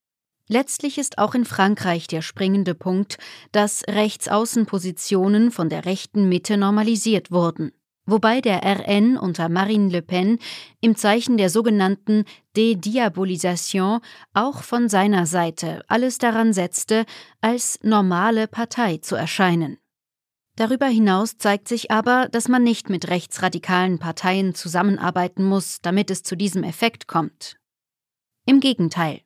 Letztlich 0.48 0.98
ist 0.98 1.18
auch 1.18 1.36
in 1.36 1.44
Frankreich 1.44 2.08
der 2.08 2.22
springende 2.22 2.74
Punkt, 2.74 3.18
dass 3.52 3.84
Rechtsaußenpositionen 3.86 5.52
von 5.52 5.68
der 5.68 5.84
rechten 5.84 6.28
Mitte 6.28 6.56
normalisiert 6.56 7.30
wurden 7.30 7.70
wobei 8.06 8.40
der 8.40 8.62
RN 8.64 9.18
unter 9.18 9.48
Marine 9.48 9.90
Le 9.90 10.02
Pen 10.02 10.38
im 10.80 10.96
Zeichen 10.96 11.36
der 11.36 11.50
sogenannten 11.50 12.24
Dediabolisation 12.56 14.00
auch 14.32 14.62
von 14.62 14.88
seiner 14.88 15.26
Seite 15.26 15.82
alles 15.88 16.18
daran 16.18 16.52
setzte, 16.52 17.04
als 17.40 17.78
normale 17.82 18.46
Partei 18.46 18.98
zu 18.98 19.16
erscheinen. 19.16 19.78
Darüber 20.56 20.86
hinaus 20.86 21.36
zeigt 21.36 21.68
sich 21.68 21.90
aber, 21.90 22.28
dass 22.30 22.48
man 22.48 22.64
nicht 22.64 22.88
mit 22.88 23.08
rechtsradikalen 23.08 23.98
Parteien 23.98 24.54
zusammenarbeiten 24.54 25.44
muss, 25.44 25.80
damit 25.82 26.10
es 26.10 26.22
zu 26.22 26.34
diesem 26.34 26.64
Effekt 26.64 27.06
kommt. 27.06 27.58
Im 28.46 28.60
Gegenteil. 28.60 29.20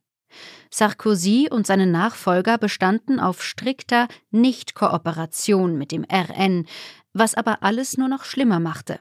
Sarkozy 0.70 1.48
und 1.50 1.66
seine 1.66 1.86
Nachfolger 1.86 2.58
bestanden 2.58 3.18
auf 3.18 3.42
strikter 3.42 4.08
Nichtkooperation 4.30 5.76
mit 5.76 5.92
dem 5.92 6.04
RN, 6.04 6.66
was 7.12 7.35
aber 7.35 7.62
alles 7.62 7.96
nur 7.96 8.09
noch 8.09 8.25
schlimmer 8.25 8.61
machte. 8.61 8.99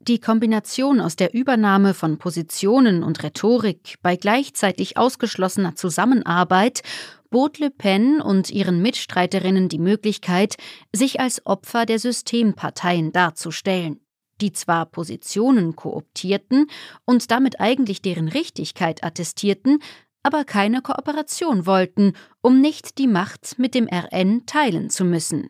Die 0.00 0.18
Kombination 0.18 1.00
aus 1.00 1.14
der 1.14 1.32
Übernahme 1.32 1.94
von 1.94 2.18
Positionen 2.18 3.04
und 3.04 3.22
Rhetorik 3.22 3.98
bei 4.02 4.16
gleichzeitig 4.16 4.96
ausgeschlossener 4.96 5.76
Zusammenarbeit 5.76 6.82
bot 7.30 7.58
Le 7.58 7.70
Pen 7.70 8.20
und 8.20 8.50
ihren 8.50 8.82
Mitstreiterinnen 8.82 9.68
die 9.68 9.78
Möglichkeit, 9.78 10.56
sich 10.92 11.20
als 11.20 11.46
Opfer 11.46 11.86
der 11.86 12.00
Systemparteien 12.00 13.12
darzustellen, 13.12 14.00
die 14.40 14.52
zwar 14.52 14.86
Positionen 14.86 15.76
kooptierten 15.76 16.66
und 17.04 17.30
damit 17.30 17.60
eigentlich 17.60 18.02
deren 18.02 18.26
Richtigkeit 18.26 19.04
attestierten, 19.04 19.78
aber 20.24 20.44
keine 20.44 20.82
Kooperation 20.82 21.64
wollten, 21.64 22.14
um 22.40 22.60
nicht 22.60 22.98
die 22.98 23.08
Macht 23.08 23.58
mit 23.58 23.74
dem 23.74 23.88
RN 23.88 24.46
teilen 24.46 24.90
zu 24.90 25.04
müssen. 25.04 25.48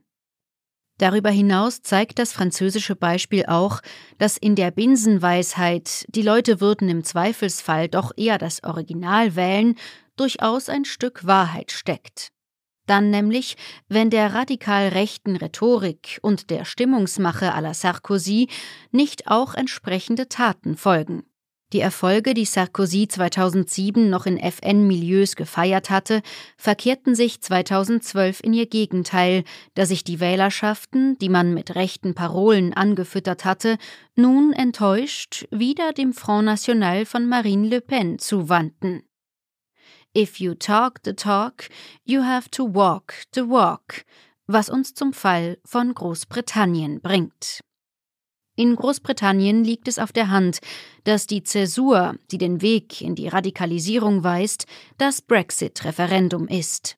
Darüber 1.03 1.31
hinaus 1.31 1.83
zeigt 1.83 2.21
das 2.21 2.33
französische 2.33 2.95
Beispiel 2.95 3.47
auch, 3.47 3.81
dass 4.19 4.37
in 4.37 4.55
der 4.55 4.71
Binsenweisheit, 4.71 6.05
die 6.07 6.23
Leute 6.23 6.61
würden 6.61 6.89
im 6.89 7.03
Zweifelsfall 7.03 7.89
doch 7.89 8.13
eher 8.17 8.39
das 8.39 8.63
Original 8.63 9.35
wählen, 9.35 9.75
durchaus 10.15 10.69
ein 10.69 10.85
Stück 10.85 11.27
Wahrheit 11.27 11.73
steckt. 11.73 12.29
Dann 12.87 13.11
nämlich, 13.11 13.57
wenn 13.89 14.11
der 14.11 14.33
radikal 14.33 14.91
rechten 14.91 15.35
Rhetorik 15.35 16.21
und 16.23 16.51
der 16.51 16.65
Stimmungsmache 16.65 17.53
à 17.53 17.61
la 17.61 17.75
Sarkozy 17.75 18.49
nicht 18.93 19.27
auch 19.27 19.55
entsprechende 19.55 20.29
Taten 20.29 20.77
folgen. 20.77 21.25
Die 21.73 21.81
Erfolge, 21.81 22.35
die 22.35 22.45
Sarkozy 22.45 23.09
2007 23.09 24.11
noch 24.11 24.27
in 24.27 24.39
FN-Milieus 24.39 25.37
gefeiert 25.37 25.89
hatte, 25.89 26.21
verkehrten 26.59 27.15
sich 27.15 27.41
2012 27.41 28.41
in 28.41 28.53
ihr 28.53 28.67
Gegenteil, 28.67 29.45
da 29.75 29.87
sich 29.87 30.05
die 30.05 30.21
Wählerschaften, 30.21 31.17
die 31.19 31.31
man 31.31 31.55
mit 31.55 31.75
rechten 31.75 32.15
Parolen 32.15 32.75
angefüttert 32.75 33.47
hatte, 33.47 33.79
nun 34.15 34.53
enttäuscht 34.53 35.47
wieder 35.51 35.95
dem 35.95 36.13
Front 36.13 36.45
National 36.45 37.07
von 37.07 37.27
Marine 37.27 37.67
Le 37.67 37.81
Pen 37.81 38.19
zuwandten. 38.19 39.05
If 40.15 40.41
you 40.41 40.53
talk 40.53 41.01
the 41.07 41.15
talk, 41.15 41.71
you 42.05 42.23
have 42.23 42.51
to 42.51 42.75
walk 42.75 43.15
the 43.35 43.49
walk, 43.49 44.05
was 44.47 44.69
uns 44.69 44.93
zum 44.93 45.15
Fall 45.15 45.57
von 45.65 45.95
Großbritannien 45.95 47.01
bringt. 47.01 47.63
In 48.63 48.77
Großbritannien 48.77 49.65
liegt 49.65 49.89
es 49.89 49.99
auf 49.99 50.13
der 50.13 50.31
Hand, 50.31 50.61
dass 51.03 51.27
die 51.27 51.43
Zäsur, 51.43 52.15
die 52.31 52.39
den 52.39 52.63
Weg 52.63 53.01
in 53.01 53.17
die 53.17 53.27
Radikalisierung 53.27 54.23
weist, 54.23 54.67
das 54.99 55.21
Brexit-Referendum 55.21 56.47
ist. 56.47 56.97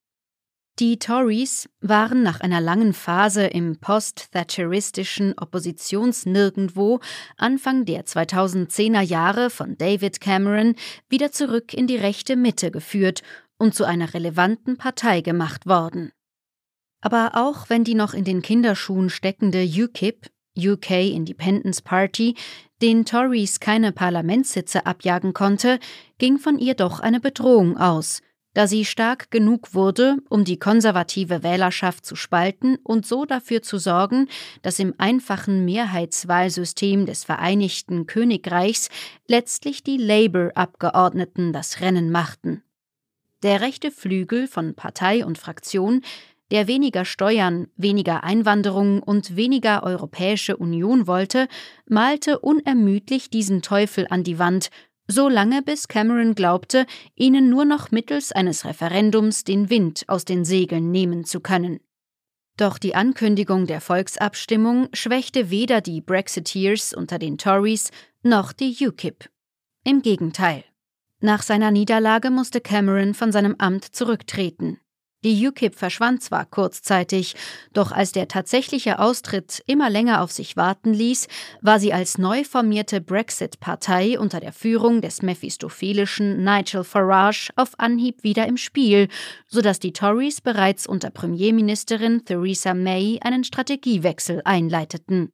Die 0.79 0.99
Tories 0.99 1.71
waren 1.81 2.23
nach 2.23 2.41
einer 2.41 2.61
langen 2.61 2.93
Phase 2.93 3.47
im 3.47 3.79
post-thatcheristischen 3.81 5.39
Oppositionsnirgendwo 5.39 7.01
Anfang 7.39 7.87
der 7.87 8.05
2010er 8.05 9.01
Jahre 9.01 9.49
von 9.49 9.79
David 9.79 10.21
Cameron 10.21 10.75
wieder 11.09 11.33
zurück 11.33 11.73
in 11.73 11.87
die 11.87 11.97
rechte 11.97 12.37
Mitte 12.37 12.73
geführt 12.73 13.23
und 13.57 13.75
zu 13.75 13.85
einer 13.87 14.13
relevanten 14.13 14.77
Partei 14.77 15.23
gemacht 15.23 15.65
worden. 15.65 16.13
Aber 17.01 17.33
auch 17.37 17.71
wenn 17.71 17.85
die 17.85 17.95
noch 17.95 18.13
in 18.13 18.25
den 18.25 18.43
Kinderschuhen 18.43 19.09
steckende 19.09 19.65
UKIP 19.65 20.29
UK 20.59 20.91
Independence 21.13 21.83
Party 21.83 22.35
den 22.83 23.05
Tories 23.05 23.61
keine 23.61 23.93
Parlamentssitze 23.93 24.85
abjagen 24.85 25.33
konnte, 25.33 25.79
ging 26.19 26.39
von 26.39 26.59
ihr 26.59 26.75
doch 26.75 27.01
eine 27.01 27.21
Bedrohung 27.21 27.79
aus, 27.79 28.21
da 28.53 28.67
sie 28.67 28.85
stark 28.85 29.31
genug 29.31 29.75
wurde, 29.75 30.17
um 30.29 30.45
die 30.45 30.59
konservative 30.59 31.43
Wählerschaft 31.43 32.05
zu 32.05 32.15
spalten 32.15 32.77
und 32.83 33.07
so 33.07 33.25
dafür 33.25 33.63
zu 33.63 33.79
sorgen, 33.79 34.29
dass 34.63 34.79
im 34.79 34.95
einfachen 34.99 35.65
Mehrheitswahlsystem 35.65 37.07
des 37.07 37.25
Vereinigten 37.25 38.07
Königreichs 38.07 38.91
letztlich 39.29 39.83
die 39.83 39.97
Labour-Abgeordneten 39.97 41.53
das 41.53 41.81
Rennen 41.81 42.11
machten. 42.11 42.63
Der 43.43 43.61
rechte 43.61 43.91
Flügel 43.91 44.47
von 44.47 44.75
Partei 44.75 45.25
und 45.25 45.37
Fraktion 45.37 46.03
der 46.55 46.69
weniger 46.69 47.05
Steuern, 47.05 47.67
weniger 47.77 48.23
Einwanderung 48.23 49.03
und 49.03 49.35
weniger 49.35 49.83
Europäische 49.83 50.57
Union 50.57 51.09
wollte, 51.09 51.49
malte 51.89 52.39
unermüdlich 52.39 53.29
diesen 53.29 53.61
Teufel 53.61 54.07
an 54.09 54.23
die 54.23 54.39
Wand, 54.39 54.71
so 55.09 55.29
lange 55.29 55.63
bis 55.63 55.89
Cameron 55.89 56.37
glaubte, 56.37 56.87
ihnen 57.17 57.51
nur 57.51 57.65
noch 57.65 57.91
mittels 57.91 58.31
eines 58.31 58.65
Referendums 58.65 59.43
den 59.43 59.69
Wind 59.69 60.05
aus 60.07 60.25
den 60.25 60.45
Segeln 60.45 60.93
nehmen 60.93 61.25
zu 61.25 61.41
können. 61.41 61.81
Doch 62.57 62.79
die 62.79 62.95
Ankündigung 62.95 63.67
der 63.67 63.81
Volksabstimmung 63.81 64.91
schwächte 64.93 65.51
weder 65.51 65.81
die 65.81 66.01
Brexiteers 66.01 66.95
unter 66.95 67.19
den 67.19 67.37
Tories 67.37 67.91
noch 68.23 68.53
die 68.53 68.77
UKIP. 68.81 69.29
Im 69.83 70.03
Gegenteil. 70.03 70.63
Nach 71.19 71.43
seiner 71.43 71.73
Niederlage 71.73 72.31
musste 72.31 72.61
Cameron 72.61 73.15
von 73.15 73.33
seinem 73.33 73.57
Amt 73.59 73.87
zurücktreten. 73.87 74.79
Die 75.25 75.49
UKIP 75.49 75.75
verschwand 75.75 76.23
zwar 76.23 76.45
kurzzeitig, 76.45 77.35
doch 77.73 77.93
als 77.93 78.13
der 78.13 78.29
tatsächliche 78.29 78.99
Austritt 78.99 79.63
immer 79.67 79.89
länger 79.89 80.21
auf 80.21 80.31
sich 80.31 80.55
warten 80.55 80.93
ließ, 80.93 81.29
war 81.63 81.81
sie 81.81 81.95
als 81.95 82.19
neu 82.19 82.45
formierte 82.45 83.01
Brexit-Partei 83.01 84.19
unter 84.19 84.39
der 84.39 84.53
Führung 84.53 85.01
des 85.01 85.23
mephistophelischen 85.23 86.45
Nigel 86.45 86.85
Farage 86.85 87.51
auf 87.57 87.71
Anhieb 87.79 88.23
wieder 88.23 88.47
im 88.47 88.59
Spiel, 88.59 89.09
sodass 89.49 89.81
die 89.81 89.95
Tories 89.95 90.43
bereits 90.43 90.87
unter 90.87 91.09
Premierministerin 91.09 92.27
Theresa 92.27 92.75
May 92.75 93.19
einen 93.23 93.45
Strategiewechsel 93.45 94.43
einleiteten. 94.45 95.33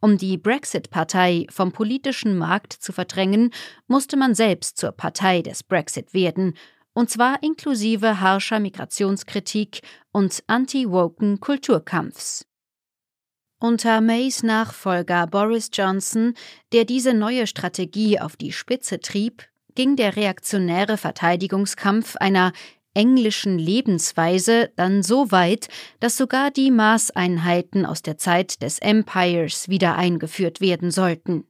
Um 0.00 0.18
die 0.18 0.36
Brexit-Partei 0.36 1.46
vom 1.48 1.72
politischen 1.72 2.36
Markt 2.36 2.74
zu 2.74 2.92
verdrängen, 2.92 3.50
musste 3.86 4.18
man 4.18 4.34
selbst 4.34 4.76
zur 4.76 4.92
Partei 4.92 5.40
des 5.40 5.62
Brexit 5.62 6.12
werden, 6.12 6.54
und 6.94 7.10
zwar 7.10 7.42
inklusive 7.42 8.20
harscher 8.20 8.60
Migrationskritik 8.60 9.80
und 10.12 10.42
anti-woken 10.46 11.40
Kulturkampfs. 11.40 12.46
Unter 13.60 14.00
Mays 14.00 14.42
Nachfolger 14.42 15.26
Boris 15.26 15.70
Johnson, 15.72 16.34
der 16.72 16.84
diese 16.84 17.14
neue 17.14 17.46
Strategie 17.46 18.20
auf 18.20 18.36
die 18.36 18.52
Spitze 18.52 19.00
trieb, 19.00 19.44
ging 19.74 19.96
der 19.96 20.16
reaktionäre 20.16 20.96
Verteidigungskampf 20.96 22.16
einer 22.16 22.52
englischen 22.94 23.58
Lebensweise 23.58 24.70
dann 24.76 25.02
so 25.02 25.32
weit, 25.32 25.68
dass 26.00 26.16
sogar 26.16 26.50
die 26.50 26.70
Maßeinheiten 26.70 27.84
aus 27.86 28.02
der 28.02 28.18
Zeit 28.18 28.62
des 28.62 28.78
Empires 28.78 29.68
wieder 29.68 29.96
eingeführt 29.96 30.60
werden 30.60 30.90
sollten. 30.90 31.44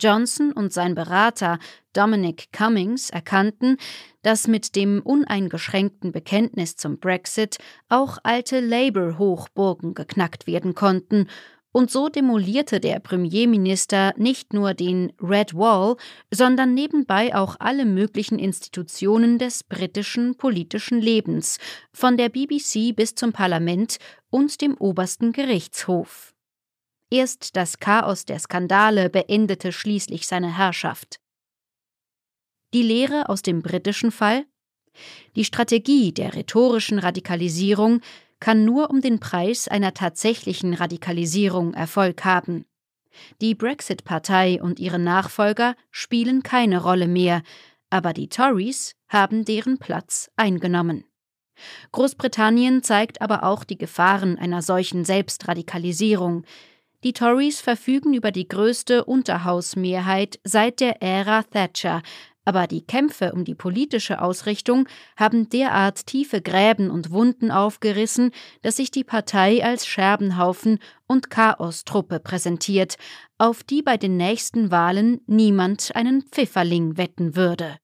Johnson 0.00 0.52
und 0.52 0.72
sein 0.72 0.94
Berater 0.94 1.58
Dominic 1.92 2.52
Cummings 2.52 3.10
erkannten, 3.10 3.76
dass 4.22 4.48
mit 4.48 4.74
dem 4.76 5.00
uneingeschränkten 5.02 6.12
Bekenntnis 6.12 6.76
zum 6.76 6.98
Brexit 6.98 7.58
auch 7.88 8.18
alte 8.22 8.60
Labour-Hochburgen 8.60 9.94
geknackt 9.94 10.46
werden 10.46 10.74
konnten, 10.74 11.28
und 11.76 11.90
so 11.90 12.08
demolierte 12.08 12.78
der 12.78 13.00
Premierminister 13.00 14.14
nicht 14.16 14.52
nur 14.52 14.74
den 14.74 15.12
Red 15.20 15.54
Wall, 15.54 15.96
sondern 16.32 16.72
nebenbei 16.72 17.34
auch 17.34 17.56
alle 17.58 17.84
möglichen 17.84 18.38
Institutionen 18.38 19.38
des 19.38 19.64
britischen 19.64 20.36
politischen 20.36 21.00
Lebens, 21.00 21.58
von 21.92 22.16
der 22.16 22.28
BBC 22.28 22.94
bis 22.94 23.16
zum 23.16 23.32
Parlament 23.32 23.96
und 24.30 24.60
dem 24.60 24.76
obersten 24.78 25.32
Gerichtshof. 25.32 26.33
Erst 27.14 27.54
das 27.54 27.78
Chaos 27.78 28.24
der 28.24 28.40
Skandale 28.40 29.08
beendete 29.08 29.70
schließlich 29.70 30.26
seine 30.26 30.58
Herrschaft. 30.58 31.20
Die 32.72 32.82
Lehre 32.82 33.28
aus 33.28 33.40
dem 33.40 33.62
britischen 33.62 34.10
Fall? 34.10 34.46
Die 35.36 35.44
Strategie 35.44 36.10
der 36.10 36.34
rhetorischen 36.34 36.98
Radikalisierung 36.98 38.00
kann 38.40 38.64
nur 38.64 38.90
um 38.90 39.00
den 39.00 39.20
Preis 39.20 39.68
einer 39.68 39.94
tatsächlichen 39.94 40.74
Radikalisierung 40.74 41.72
Erfolg 41.74 42.24
haben. 42.24 42.64
Die 43.40 43.54
Brexit-Partei 43.54 44.60
und 44.60 44.80
ihre 44.80 44.98
Nachfolger 44.98 45.76
spielen 45.92 46.42
keine 46.42 46.82
Rolle 46.82 47.06
mehr, 47.06 47.44
aber 47.90 48.12
die 48.12 48.28
Tories 48.28 48.96
haben 49.06 49.44
deren 49.44 49.78
Platz 49.78 50.32
eingenommen. 50.34 51.04
Großbritannien 51.92 52.82
zeigt 52.82 53.22
aber 53.22 53.44
auch 53.44 53.62
die 53.62 53.78
Gefahren 53.78 54.36
einer 54.36 54.62
solchen 54.62 55.04
Selbstradikalisierung, 55.04 56.44
die 57.04 57.12
Tories 57.12 57.60
verfügen 57.60 58.14
über 58.14 58.32
die 58.32 58.48
größte 58.48 59.04
Unterhausmehrheit 59.04 60.40
seit 60.42 60.80
der 60.80 61.02
Ära 61.02 61.42
Thatcher, 61.42 62.02
aber 62.46 62.66
die 62.66 62.82
Kämpfe 62.82 63.32
um 63.32 63.44
die 63.44 63.54
politische 63.54 64.20
Ausrichtung 64.20 64.88
haben 65.16 65.48
derart 65.48 66.06
tiefe 66.06 66.42
Gräben 66.42 66.90
und 66.90 67.10
Wunden 67.10 67.50
aufgerissen, 67.50 68.32
dass 68.62 68.76
sich 68.76 68.90
die 68.90 69.04
Partei 69.04 69.64
als 69.64 69.86
Scherbenhaufen 69.86 70.78
und 71.06 71.30
Chaostruppe 71.30 72.20
präsentiert, 72.20 72.96
auf 73.38 73.62
die 73.62 73.82
bei 73.82 73.96
den 73.96 74.16
nächsten 74.16 74.70
Wahlen 74.70 75.20
niemand 75.26 75.94
einen 75.94 76.22
Pfifferling 76.22 76.96
wetten 76.96 77.36
würde. 77.36 77.76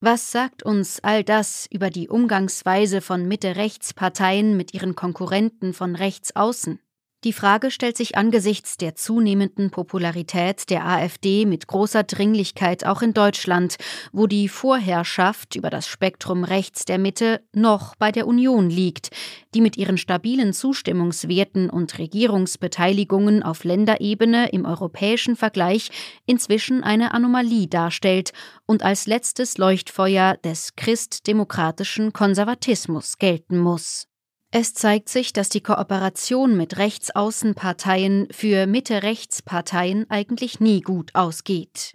Was 0.00 0.30
sagt 0.30 0.62
uns 0.62 1.00
all 1.00 1.24
das 1.24 1.66
über 1.70 1.90
die 1.90 2.08
Umgangsweise 2.08 3.00
von 3.00 3.26
Mitte-Rechts-Parteien 3.26 4.56
mit 4.56 4.72
ihren 4.72 4.94
Konkurrenten 4.94 5.74
von 5.74 5.96
rechts 5.96 6.36
außen? 6.36 6.78
Die 7.24 7.32
Frage 7.32 7.72
stellt 7.72 7.96
sich 7.96 8.16
angesichts 8.16 8.76
der 8.76 8.94
zunehmenden 8.94 9.70
Popularität 9.72 10.70
der 10.70 10.86
AfD 10.86 11.46
mit 11.46 11.66
großer 11.66 12.04
Dringlichkeit 12.04 12.86
auch 12.86 13.02
in 13.02 13.12
Deutschland, 13.12 13.74
wo 14.12 14.28
die 14.28 14.48
Vorherrschaft 14.48 15.56
über 15.56 15.68
das 15.68 15.88
Spektrum 15.88 16.44
rechts 16.44 16.84
der 16.84 16.98
Mitte 16.98 17.40
noch 17.52 17.96
bei 17.96 18.12
der 18.12 18.28
Union 18.28 18.70
liegt, 18.70 19.10
die 19.52 19.60
mit 19.60 19.76
ihren 19.76 19.98
stabilen 19.98 20.52
Zustimmungswerten 20.52 21.70
und 21.70 21.98
Regierungsbeteiligungen 21.98 23.42
auf 23.42 23.64
Länderebene 23.64 24.50
im 24.50 24.64
europäischen 24.64 25.34
Vergleich 25.34 25.90
inzwischen 26.24 26.84
eine 26.84 27.12
Anomalie 27.12 27.66
darstellt 27.66 28.32
und 28.64 28.84
als 28.84 29.08
letztes 29.08 29.58
Leuchtfeuer 29.58 30.36
des 30.44 30.76
christdemokratischen 30.76 32.12
Konservatismus 32.12 33.18
gelten 33.18 33.58
muss. 33.58 34.06
Es 34.50 34.72
zeigt 34.72 35.10
sich, 35.10 35.34
dass 35.34 35.50
die 35.50 35.60
Kooperation 35.60 36.56
mit 36.56 36.78
Rechtsaußenparteien 36.78 38.28
für 38.30 38.66
Mitte-Rechts-Parteien 38.66 40.06
eigentlich 40.08 40.58
nie 40.58 40.80
gut 40.80 41.14
ausgeht. 41.14 41.94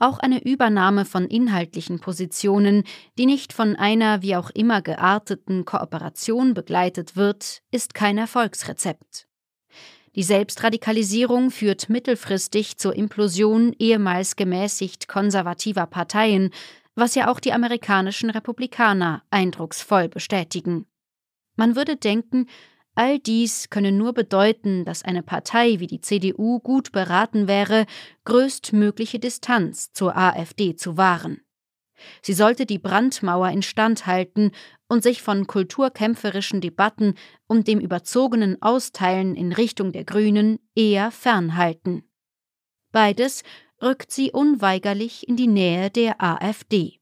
Auch 0.00 0.18
eine 0.18 0.42
Übernahme 0.44 1.04
von 1.04 1.26
inhaltlichen 1.26 2.00
Positionen, 2.00 2.82
die 3.16 3.26
nicht 3.26 3.52
von 3.52 3.76
einer 3.76 4.22
wie 4.22 4.34
auch 4.34 4.50
immer 4.50 4.82
gearteten 4.82 5.64
Kooperation 5.64 6.52
begleitet 6.52 7.14
wird, 7.14 7.62
ist 7.70 7.94
kein 7.94 8.18
Erfolgsrezept. 8.18 9.28
Die 10.16 10.24
Selbstradikalisierung 10.24 11.52
führt 11.52 11.88
mittelfristig 11.88 12.78
zur 12.78 12.96
Implosion 12.96 13.72
ehemals 13.78 14.34
gemäßigt 14.34 15.06
konservativer 15.06 15.86
Parteien, 15.86 16.50
was 16.96 17.14
ja 17.14 17.30
auch 17.30 17.38
die 17.38 17.52
amerikanischen 17.52 18.30
Republikaner 18.30 19.22
eindrucksvoll 19.30 20.08
bestätigen. 20.08 20.86
Man 21.58 21.74
würde 21.74 21.96
denken, 21.96 22.46
all 22.94 23.18
dies 23.18 23.68
könne 23.68 23.90
nur 23.90 24.12
bedeuten, 24.12 24.84
dass 24.84 25.02
eine 25.02 25.24
Partei 25.24 25.80
wie 25.80 25.88
die 25.88 26.00
CDU 26.00 26.60
gut 26.60 26.92
beraten 26.92 27.48
wäre, 27.48 27.84
größtmögliche 28.24 29.18
Distanz 29.18 29.92
zur 29.92 30.16
AfD 30.16 30.76
zu 30.76 30.96
wahren. 30.96 31.40
Sie 32.22 32.32
sollte 32.32 32.64
die 32.64 32.78
Brandmauer 32.78 33.48
instand 33.48 34.06
halten 34.06 34.52
und 34.86 35.02
sich 35.02 35.20
von 35.20 35.48
kulturkämpferischen 35.48 36.60
Debatten 36.60 37.14
und 37.48 37.66
dem 37.66 37.80
überzogenen 37.80 38.62
Austeilen 38.62 39.34
in 39.34 39.52
Richtung 39.52 39.90
der 39.90 40.04
Grünen 40.04 40.60
eher 40.76 41.10
fernhalten. 41.10 42.04
Beides 42.92 43.42
rückt 43.82 44.12
sie 44.12 44.30
unweigerlich 44.30 45.26
in 45.26 45.34
die 45.34 45.48
Nähe 45.48 45.90
der 45.90 46.22
AfD. 46.22 47.00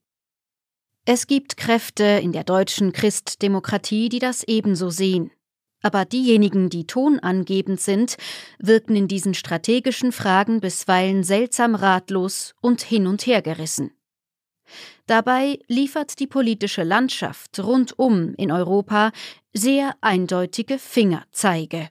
Es 1.09 1.25
gibt 1.25 1.55
Kräfte 1.55 2.03
in 2.03 2.33
der 2.33 2.43
deutschen 2.43 2.91
Christdemokratie, 2.91 4.09
die 4.09 4.19
das 4.19 4.43
ebenso 4.43 4.89
sehen. 4.89 5.31
Aber 5.81 6.03
diejenigen, 6.03 6.69
die 6.69 6.85
tonangebend 6.85 7.79
sind, 7.79 8.17
wirken 8.59 8.93
in 8.97 9.07
diesen 9.07 9.33
strategischen 9.33 10.11
Fragen 10.11 10.59
bisweilen 10.59 11.23
seltsam 11.23 11.75
ratlos 11.75 12.55
und 12.59 12.81
hin 12.81 13.07
und 13.07 13.25
her 13.25 13.41
gerissen. 13.41 13.91
Dabei 15.05 15.59
liefert 15.67 16.19
die 16.19 16.27
politische 16.27 16.83
Landschaft 16.83 17.57
rundum 17.57 18.33
in 18.35 18.51
Europa 18.51 19.13
sehr 19.53 19.95
eindeutige 20.01 20.77
Fingerzeige. 20.77 21.87